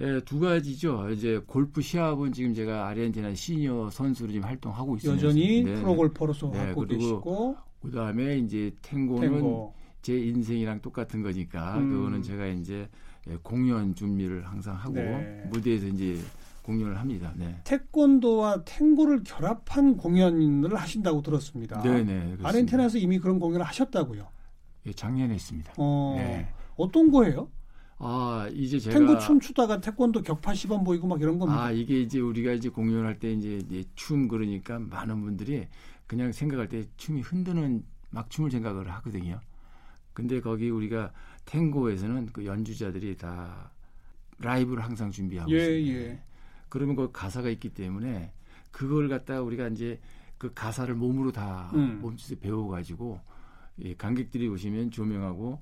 예, 0.00 0.20
두 0.24 0.40
가지죠. 0.40 1.10
이제 1.10 1.40
골프 1.46 1.82
시합은 1.82 2.32
지금 2.32 2.54
제가 2.54 2.88
아르헨티나 2.88 3.34
시니어 3.34 3.90
선수로 3.90 4.32
지금 4.32 4.48
활동하고 4.48 4.96
있습니다. 4.96 5.26
여전히 5.26 5.62
네, 5.62 5.74
프로 5.74 5.94
골퍼로서 5.94 6.50
네, 6.52 6.58
하고 6.58 6.86
계시고 6.86 7.56
그 7.82 7.90
다음에 7.90 8.38
이제 8.38 8.74
탱고는 8.82 9.30
탱고. 9.30 9.74
제 10.02 10.18
인생이랑 10.18 10.80
똑같은 10.80 11.22
거니까 11.22 11.76
음. 11.76 11.90
그거는 11.90 12.22
제가 12.22 12.46
이제 12.46 12.88
예, 13.28 13.36
공연 13.42 13.94
준비를 13.94 14.46
항상 14.46 14.74
하고 14.74 14.94
네. 14.94 15.44
무대에서 15.50 15.86
이제 15.88 16.18
공연을 16.62 16.98
합니다. 16.98 17.32
네. 17.36 17.60
태권도와 17.64 18.64
탱고를 18.64 19.22
결합한 19.24 19.98
공연을 19.98 20.74
하신다고 20.76 21.20
들었습니다. 21.20 21.82
네네. 21.82 22.04
그렇습니다. 22.04 22.48
아르헨티나에서 22.48 22.98
이미 22.98 23.18
그런 23.18 23.38
공연을 23.38 23.66
하셨다고요. 23.66 24.26
예, 24.86 24.92
작년에 24.92 25.34
했습니다. 25.34 25.74
어, 25.76 26.14
네. 26.16 26.48
어떤 26.76 27.10
거예요? 27.10 27.48
아 28.02 28.48
이제 28.54 28.78
제가 28.78 28.98
탱고 28.98 29.18
춤추다가 29.18 29.80
태권도 29.80 30.22
격파 30.22 30.54
시범 30.54 30.84
보이고 30.84 31.06
막 31.06 31.20
이런 31.20 31.38
겁니까? 31.38 31.64
아 31.64 31.70
이게 31.70 32.00
이제 32.00 32.18
우리가 32.18 32.52
이제 32.52 32.70
공연할 32.70 33.18
때 33.18 33.30
이제, 33.30 33.84
춤 33.94 34.26
그러니까 34.26 34.78
많은 34.78 35.20
분들이 35.20 35.68
그냥 36.06 36.32
생각할 36.32 36.68
때 36.68 36.86
춤이 36.96 37.20
흔드는 37.20 37.84
막 38.08 38.30
춤을 38.30 38.50
생각을 38.50 38.90
하거든요. 38.90 39.38
근데 40.14 40.40
거기 40.40 40.70
우리가 40.70 41.12
탱고에서는 41.44 42.30
그 42.32 42.46
연주자들이 42.46 43.18
다 43.18 43.70
라이브를 44.38 44.82
항상 44.82 45.10
준비하고 45.10 45.50
예, 45.52 45.78
있습니다. 45.78 46.00
예. 46.00 46.22
그러면 46.70 46.96
그 46.96 47.12
가사가 47.12 47.50
있기 47.50 47.68
때문에 47.68 48.32
그걸 48.70 49.10
갖다가 49.10 49.42
우리가 49.42 49.68
이제 49.68 50.00
그 50.38 50.54
가사를 50.54 50.94
몸으로 50.94 51.32
다 51.32 51.70
음. 51.74 52.00
몸짓에 52.00 52.40
배워가지고 52.40 53.20
이 53.76 53.94
관객들이 53.94 54.48
오시면 54.48 54.90
조명하고 54.90 55.60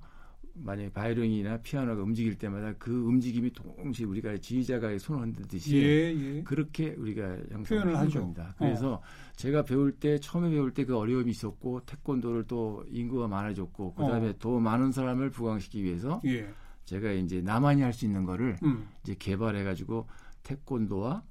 만약에 0.61 0.91
바이올린이나 0.91 1.59
피아노가 1.59 2.03
움직일 2.03 2.37
때마다 2.37 2.73
그 2.79 2.91
움직임이 3.05 3.51
동시에 3.53 4.07
우리가 4.07 4.37
지휘자가 4.39 4.97
손을 4.99 5.23
흔들듯이 5.23 5.77
예, 5.77 6.15
예. 6.15 6.43
그렇게 6.43 6.91
우리가 6.99 7.37
표현을 7.67 7.95
하는 7.97 8.07
하죠. 8.09 8.21
겁니다. 8.21 8.55
그래서 8.59 9.01
제가 9.37 9.63
배울 9.63 9.93
때 9.93 10.19
처음에 10.19 10.51
배울 10.51 10.73
때 10.73 10.85
그 10.85 10.97
어려움이 10.97 11.31
있었고 11.31 11.81
탱고도 11.87 12.45
또 12.45 12.85
인구가 12.89 13.29
많아졌고 13.29 13.95
그다음에 13.95 14.29
어. 14.31 14.35
더 14.39 14.59
많은 14.59 14.91
사람을 14.93 15.31
부강시키기 15.31 15.85
위해서 15.85 16.21
예. 16.27 16.49
제가 16.85 17.13
이제 17.13 17.41
나만이 17.43 17.83
할 17.83 17.93
수 17.93 18.07
있는 18.07 18.25
거를 18.25 18.57
음. 18.63 18.89
이제 19.03 19.15
개발해 19.19 19.65
가지고 19.65 20.07
태권도와 20.45 21.23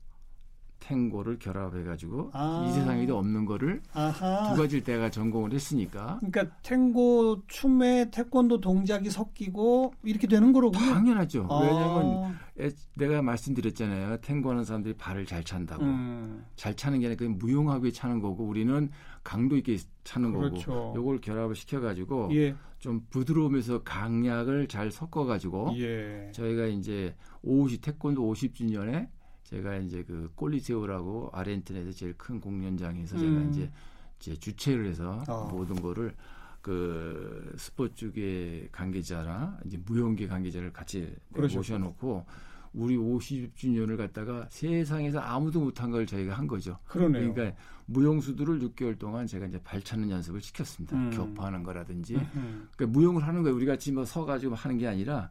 탱고를 0.79 1.39
결합해 1.39 1.83
가지고 1.83 2.29
아. 2.33 2.65
이 2.67 2.71
세상에도 2.73 3.17
없는 3.17 3.45
거를 3.45 3.81
아하. 3.93 4.53
두 4.53 4.61
가지를 4.61 4.83
내가 4.83 5.09
전공을 5.09 5.53
했으니까 5.53 6.19
그러니까 6.21 6.55
탱고 6.61 7.43
춤에 7.47 8.09
태권도 8.11 8.61
동작이 8.61 9.09
섞이고 9.09 9.93
이렇게 10.03 10.27
되는 10.27 10.53
거로군요. 10.53 10.85
당연하죠. 10.93 11.47
아. 11.49 11.59
왜냐하면 11.61 12.37
애- 12.59 12.69
내가 12.95 13.21
말씀드렸잖아요. 13.21 14.17
탱고하는 14.21 14.63
사람들이 14.63 14.95
발을 14.95 15.25
잘 15.25 15.43
찬다고. 15.43 15.83
음. 15.83 16.45
잘 16.55 16.75
차는 16.75 16.99
게 16.99 17.07
아니라 17.07 17.17
그냥 17.17 17.37
무용하게 17.37 17.91
차는 17.91 18.19
거고 18.21 18.43
우리는 18.45 18.89
강도 19.23 19.57
있게 19.57 19.77
차는 20.03 20.31
그렇죠. 20.33 20.71
거고 20.71 20.93
요걸 20.95 21.21
결합을 21.21 21.55
시켜가지고 21.55 22.29
예. 22.33 22.55
좀 22.79 23.01
부드러우면서 23.09 23.83
강약을 23.83 24.67
잘 24.67 24.91
섞어가지고 24.91 25.73
예. 25.79 26.31
저희가 26.33 26.67
이제 26.67 27.13
50 27.41 27.81
태권도 27.81 28.21
50주년에 28.33 29.07
제가 29.49 29.77
이제 29.77 30.03
그 30.03 30.29
꼴리세오라고 30.35 31.29
아르헨티나에서 31.31 31.91
제일 31.91 32.13
큰 32.17 32.39
공연장에서 32.39 33.17
제가 33.17 33.31
음. 33.31 33.49
이제 33.49 33.71
제 34.19 34.35
주최를 34.35 34.87
해서 34.87 35.23
어. 35.27 35.49
모든 35.51 35.81
거를 35.81 36.13
그 36.61 37.53
스포츠계 37.57 38.67
관계자나 38.73 39.57
이제 39.65 39.79
무용계 39.85 40.27
관계자를 40.27 40.73
같이 40.73 41.15
그러셨구나. 41.31 41.59
모셔놓고 41.59 42.25
우리 42.73 42.97
50주년을 42.97 43.95
갖다가 43.95 44.47
세상에서 44.49 45.19
아무도 45.19 45.61
못한 45.61 45.91
걸 45.91 46.05
저희가 46.05 46.33
한 46.33 46.45
거죠. 46.45 46.77
그러네요. 46.85 47.33
그러니까 47.33 47.57
무용수들을 47.85 48.59
6개월 48.59 48.99
동안 48.99 49.25
제가 49.25 49.45
이제 49.45 49.57
발차는 49.63 50.09
연습을 50.09 50.41
시켰습니다. 50.41 50.97
음. 50.97 51.09
교파하는 51.11 51.63
거라든지. 51.63 52.15
음. 52.15 52.67
그러니까 52.75 52.99
무용을 52.99 53.25
하는 53.25 53.43
거예요. 53.43 53.55
우리 53.55 53.65
같이 53.65 53.93
뭐 53.93 54.03
서가지고 54.03 54.55
하는 54.55 54.77
게 54.77 54.87
아니라 54.87 55.29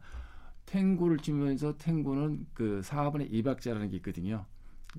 탱고를 0.67 1.17
치면서 1.17 1.75
탱고는 1.77 2.45
그 2.53 2.81
4분의 2.83 3.31
2박자라는 3.31 3.89
게 3.89 3.97
있거든요. 3.97 4.45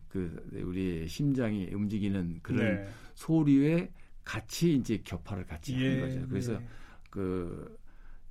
그 0.09 0.49
우리 0.53 1.07
심장이 1.07 1.69
움직이는 1.73 2.41
그런 2.43 2.65
네. 2.65 2.89
소리에 3.15 3.91
같이 4.25 4.75
이제 4.75 5.01
격파를 5.05 5.47
같이 5.47 5.75
예. 5.81 6.01
하는 6.01 6.01
거죠. 6.01 6.29
그래서 6.29 6.53
예. 6.55 6.67
그 7.11 7.79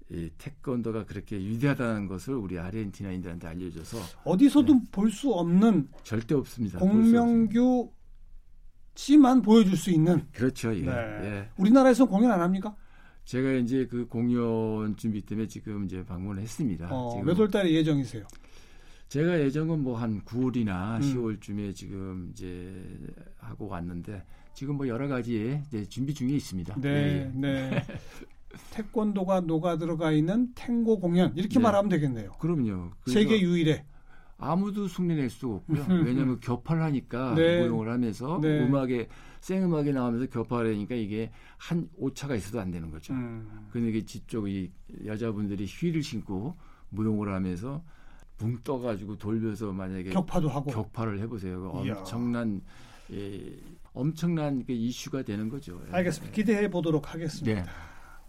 이 0.09 0.29
태권도가 0.37 1.05
그렇게 1.05 1.37
위대하다는 1.37 2.07
것을 2.07 2.35
우리 2.35 2.57
아르헨티나인들한테 2.57 3.47
알려줘서 3.47 3.97
어디서도 4.23 4.73
네. 4.73 4.81
볼수 4.89 5.33
없는 5.33 5.89
절대 6.03 6.33
없습니다. 6.33 6.79
볼수 6.79 7.11
공명규 7.11 7.91
씨만 8.95 9.41
보여줄 9.41 9.75
수 9.75 9.91
있는. 9.91 10.25
그렇죠. 10.31 10.73
예. 10.73 10.81
네. 10.81 10.91
예. 10.91 11.49
우리나라에서 11.57 12.05
공연 12.05 12.31
안 12.31 12.39
합니까? 12.39 12.73
제가 13.27 13.51
이제 13.53 13.85
그 13.87 14.07
공연 14.07 14.95
준비 14.95 15.21
때문에 15.21 15.47
지금 15.49 15.83
이제 15.83 16.01
방문을 16.05 16.41
했습니다. 16.41 16.87
어, 16.89 17.09
지금 17.11 17.25
몇 17.25 17.37
월 17.39 17.49
달에 17.51 17.71
예정이세요? 17.73 18.25
제가 19.09 19.41
예정은 19.41 19.83
뭐 19.83 19.97
한 19.97 20.21
9월이나 20.21 20.95
음. 20.95 21.01
10월쯤에 21.01 21.75
지금 21.75 22.29
이제 22.31 22.73
하고 23.39 23.67
왔는데 23.67 24.23
지금 24.53 24.75
뭐 24.77 24.87
여러 24.87 25.09
가지 25.09 25.59
이제 25.67 25.83
준비 25.85 26.13
중에 26.13 26.29
있습니다. 26.29 26.75
네, 26.79 26.89
예, 26.89 27.19
예. 27.25 27.31
네. 27.35 27.83
태권도가 28.71 29.41
녹아 29.41 29.77
들어가 29.77 30.11
있는 30.13 30.53
탱고 30.55 30.99
공연 31.01 31.33
이렇게 31.35 31.55
네. 31.55 31.63
말하면 31.63 31.89
되겠네요. 31.89 32.31
그럼요. 32.39 32.91
세계 33.07 33.41
유일의 33.41 33.83
아무도 34.37 34.85
흉내낼 34.85 35.29
수가 35.29 35.55
없고요. 35.55 35.81
음. 35.89 36.05
왜냐하면 36.05 36.39
교파를 36.39 36.81
하니까 36.81 37.35
네. 37.35 37.59
무용을 37.61 37.91
하면서 37.91 38.39
네. 38.41 38.61
음악에 38.65 39.09
생음악이 39.41 39.93
나오면서 39.93 40.27
교파를 40.27 40.73
하니까 40.73 40.95
이게 40.95 41.31
한 41.57 41.89
오차가 41.97 42.35
있어도 42.35 42.59
안 42.59 42.71
되는 42.71 42.89
거죠. 42.91 43.13
음. 43.13 43.67
근데 43.71 43.89
이게 43.89 44.01
뒤쪽 44.03 44.49
이 44.49 44.71
여자분들이 45.05 45.65
휘를 45.65 46.03
신고 46.03 46.55
무용을 46.89 47.33
하면서 47.33 47.83
붕 48.37 48.57
떠가지고 48.63 49.17
돌면서 49.17 49.71
만약에 49.71 50.11
격파도 50.11 50.49
하고 50.49 50.71
격파를 50.71 51.19
해보세요. 51.19 51.71
그. 51.71 51.89
엄청난 51.91 52.61
예, 53.11 53.57
엄청난 53.93 54.63
그 54.65 54.73
이슈가 54.73 55.23
되는 55.23 55.49
거죠. 55.49 55.81
예. 55.87 55.91
알겠습니다. 55.93 56.33
기대해 56.35 56.69
보도록 56.69 57.13
하겠습니다. 57.13 57.63
네. 57.63 57.67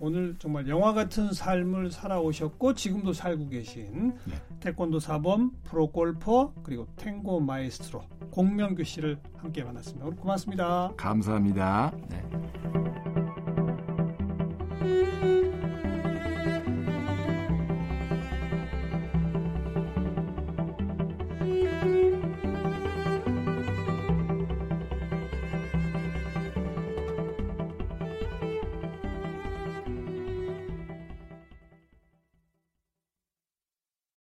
오늘 0.00 0.36
정말 0.38 0.68
영화 0.68 0.92
같은 0.92 1.32
삶을 1.32 1.90
살아오셨고 1.90 2.74
지금도 2.74 3.12
살고 3.12 3.48
계신 3.48 4.14
네. 4.24 4.34
태권도 4.60 5.00
사범, 5.00 5.50
프로 5.64 5.90
골퍼 5.90 6.52
그리고 6.62 6.86
탱고 6.96 7.40
마에스트로 7.40 8.04
공명규 8.30 8.84
씨를 8.84 9.18
함께 9.36 9.64
만났습니다. 9.64 10.06
오늘 10.06 10.16
고맙습니다. 10.16 10.92
감사합니다. 10.96 11.92
네. 12.08 13.27